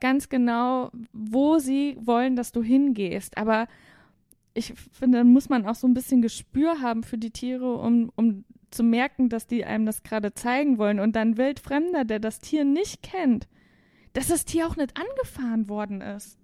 [0.00, 3.36] ganz genau, wo sie wollen, dass du hingehst.
[3.38, 3.66] Aber
[4.54, 8.10] ich finde, dann muss man auch so ein bisschen Gespür haben für die Tiere, um,
[8.16, 11.00] um zu merken, dass die einem das gerade zeigen wollen.
[11.00, 13.48] Und dann Wildfremder, der das Tier nicht kennt,
[14.12, 16.38] dass das Tier auch nicht angefahren worden ist.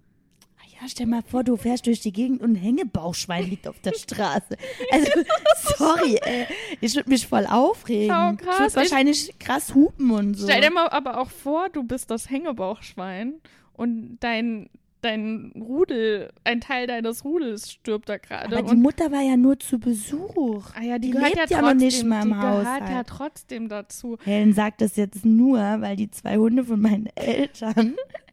[0.81, 3.93] Ja, stell mal vor, du fährst durch die Gegend und ein Hängebauchschwein liegt auf der
[3.93, 4.57] Straße.
[4.91, 5.11] Also,
[5.77, 6.45] sorry, ey.
[6.81, 8.15] Ich würde mich voll aufregen.
[8.15, 8.59] Oh, Ich krass.
[8.59, 10.47] würde wahrscheinlich krass hupen und so.
[10.47, 13.35] Stell dir mal aber auch vor, du bist das Hängebauchschwein
[13.73, 14.69] und dein,
[15.01, 18.57] dein Rudel, ein Teil deines Rudels stirbt da gerade.
[18.57, 20.65] Aber die Mutter war ja nur zu Besuch.
[20.75, 23.03] Ah ja, die, die lebt ja ja noch trotzdem, nicht mal im die gehört ja
[23.03, 24.17] trotzdem dazu.
[24.23, 27.95] Helen sagt das jetzt nur, weil die zwei Hunde von meinen Eltern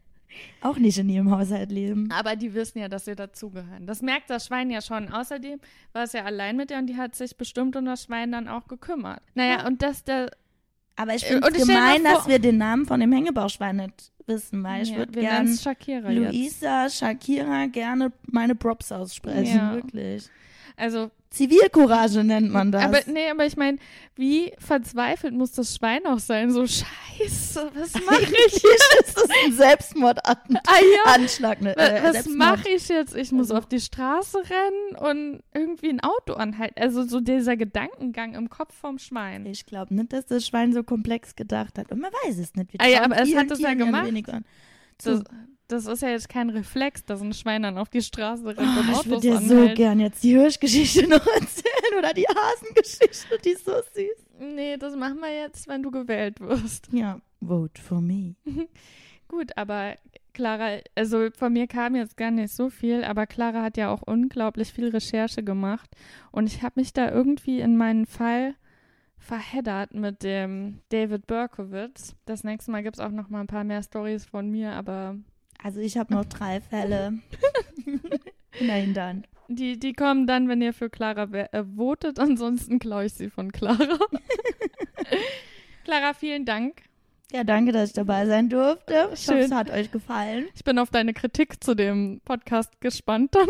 [0.61, 2.09] auch nicht in ihrem Haushalt leben.
[2.11, 3.85] Aber die wissen ja, dass sie dazugehören.
[3.87, 5.11] Das merkt das Schwein ja schon.
[5.11, 5.59] Außerdem
[5.93, 8.47] war es ja allein mit ihr und die hat sich bestimmt um das Schwein dann
[8.47, 9.21] auch gekümmert.
[9.33, 10.31] Naja, und dass der.
[10.95, 14.63] Aber ich Äh, finde es gemein, dass wir den Namen von dem Hängebauchschwein nicht wissen,
[14.63, 16.33] weil ich ja, würde wir gern nennen's Shakira jetzt.
[16.33, 19.73] Luisa, Shakira gerne meine Props aussprechen, Ja.
[19.73, 20.29] wirklich.
[20.77, 22.83] Also, Zivilcourage nennt man das.
[22.83, 23.77] aber nee, aber ich meine,
[24.15, 26.51] wie verzweifelt muss das Schwein auch sein?
[26.51, 28.27] So, scheiße, was mache ich?
[28.27, 28.63] Eigentlich
[28.99, 30.61] ist das ein Selbstmordanschlag.
[30.67, 31.17] Ah ja,
[31.61, 31.77] Ne?
[31.77, 33.15] Äh, was mache ich jetzt?
[33.15, 36.81] Ich muss auf die Straße rennen und irgendwie ein Auto anhalten.
[36.81, 39.45] Also so dieser Gedankengang im Kopf vom Schwein.
[39.45, 41.91] Ich glaube nicht, dass das Schwein so komplex gedacht hat.
[41.91, 42.73] Und man weiß es nicht.
[42.73, 44.11] Wir Ah ja, aber es hat es ja gemacht.
[45.01, 45.23] Das.
[45.71, 48.79] Das ist ja jetzt kein Reflex, dass ein Schwein dann auf die Straße rennt Oh,
[48.79, 49.77] und ich Autos würde dir so anhält.
[49.77, 54.25] gern jetzt die Hirschgeschichte noch erzählen oder die Hasengeschichte, die ist so süß.
[54.39, 56.89] Nee, das machen wir jetzt, wenn du gewählt wirst.
[56.91, 58.35] Ja, vote for me.
[59.27, 59.95] Gut, aber
[60.33, 64.01] Clara, also von mir kam jetzt gar nicht so viel, aber Clara hat ja auch
[64.01, 65.89] unglaublich viel Recherche gemacht
[66.31, 68.55] und ich habe mich da irgendwie in meinen Fall
[69.17, 72.15] verheddert mit dem David Berkowitz.
[72.25, 75.15] Das nächste Mal gibt es auch noch mal ein paar mehr Stories von mir, aber
[75.63, 77.19] Also ich habe noch drei Fälle.
[78.59, 79.23] Immerhin dann.
[79.47, 82.19] die, die kommen dann, wenn ihr für Clara äh, votet.
[82.19, 83.97] Ansonsten klaue ich sie von Clara.
[85.85, 86.83] Clara, vielen Dank.
[87.31, 88.93] Ja, danke, dass ich dabei sein durfte.
[88.93, 89.37] Ich hoffe, Schön.
[89.37, 90.47] es hat euch gefallen.
[90.53, 93.47] Ich bin auf deine Kritik zu dem Podcast gespannt dann.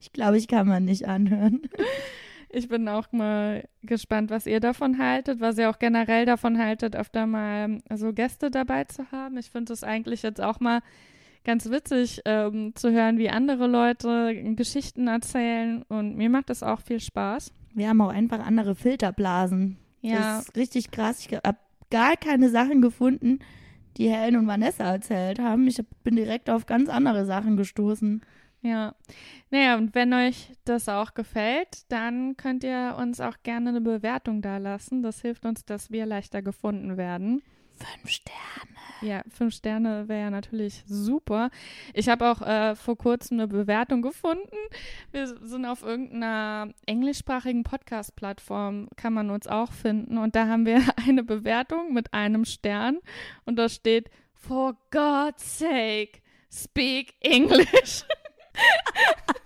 [0.00, 1.62] Ich glaube, ich kann man nicht anhören.
[2.56, 6.96] Ich bin auch mal gespannt, was ihr davon haltet, was ihr auch generell davon haltet,
[6.96, 9.36] öfter mal so Gäste dabei zu haben.
[9.36, 10.80] Ich finde es eigentlich jetzt auch mal
[11.44, 16.80] ganz witzig ähm, zu hören, wie andere Leute Geschichten erzählen und mir macht das auch
[16.80, 17.52] viel Spaß.
[17.74, 19.76] Wir haben auch einfach andere Filterblasen.
[20.00, 21.26] Ja, Das ist richtig krass.
[21.26, 21.58] Ich habe
[21.90, 23.40] gar keine Sachen gefunden,
[23.98, 25.66] die Helen und Vanessa erzählt haben.
[25.66, 28.22] Ich bin direkt auf ganz andere Sachen gestoßen.
[28.66, 28.94] Ja.
[29.50, 34.42] Naja, und wenn euch das auch gefällt, dann könnt ihr uns auch gerne eine Bewertung
[34.42, 35.02] da lassen.
[35.02, 37.42] Das hilft uns, dass wir leichter gefunden werden.
[37.76, 38.76] Fünf Sterne.
[39.02, 41.50] Ja, fünf Sterne wäre ja natürlich super.
[41.92, 44.56] Ich habe auch äh, vor kurzem eine Bewertung gefunden.
[45.12, 50.16] Wir sind auf irgendeiner englischsprachigen Podcast-Plattform, kann man uns auch finden.
[50.16, 52.98] Und da haben wir eine Bewertung mit einem Stern.
[53.44, 58.04] Und da steht, For God's sake, speak English.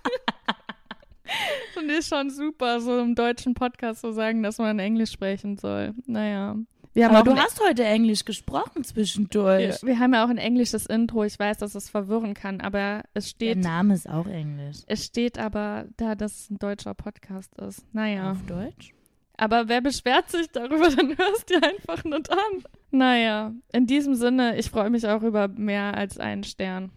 [1.73, 5.93] Finde ich schon super, so im deutschen Podcast zu sagen, dass man Englisch sprechen soll.
[6.05, 6.57] Naja.
[6.93, 9.79] Wir haben Aber du hast heute Englisch gesprochen zwischendurch.
[9.81, 11.23] ja, wir haben ja auch ein englisches Intro.
[11.23, 14.79] Ich weiß, dass es verwirren kann, aber es Der steht, Name ist auch Englisch.
[14.87, 17.85] es steht aber da, dass es ein deutscher Podcast ist.
[17.93, 18.31] Naja.
[18.31, 18.93] Auf Deutsch?
[19.37, 22.63] Aber wer beschwert sich darüber, dann hörst du einfach nicht an.
[22.91, 26.91] Naja, in diesem Sinne, ich freue mich auch über mehr als einen Stern.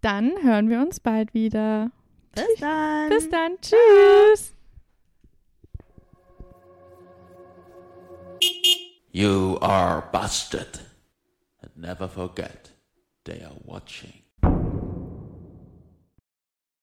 [0.00, 1.90] Dann hören wir uns bald wieder.
[2.34, 3.08] Bis dann.
[3.08, 3.56] Bis dann.
[3.60, 4.54] Tschüss.
[9.12, 10.80] You are busted.
[11.62, 12.70] And never forget,
[13.24, 14.22] they are watching.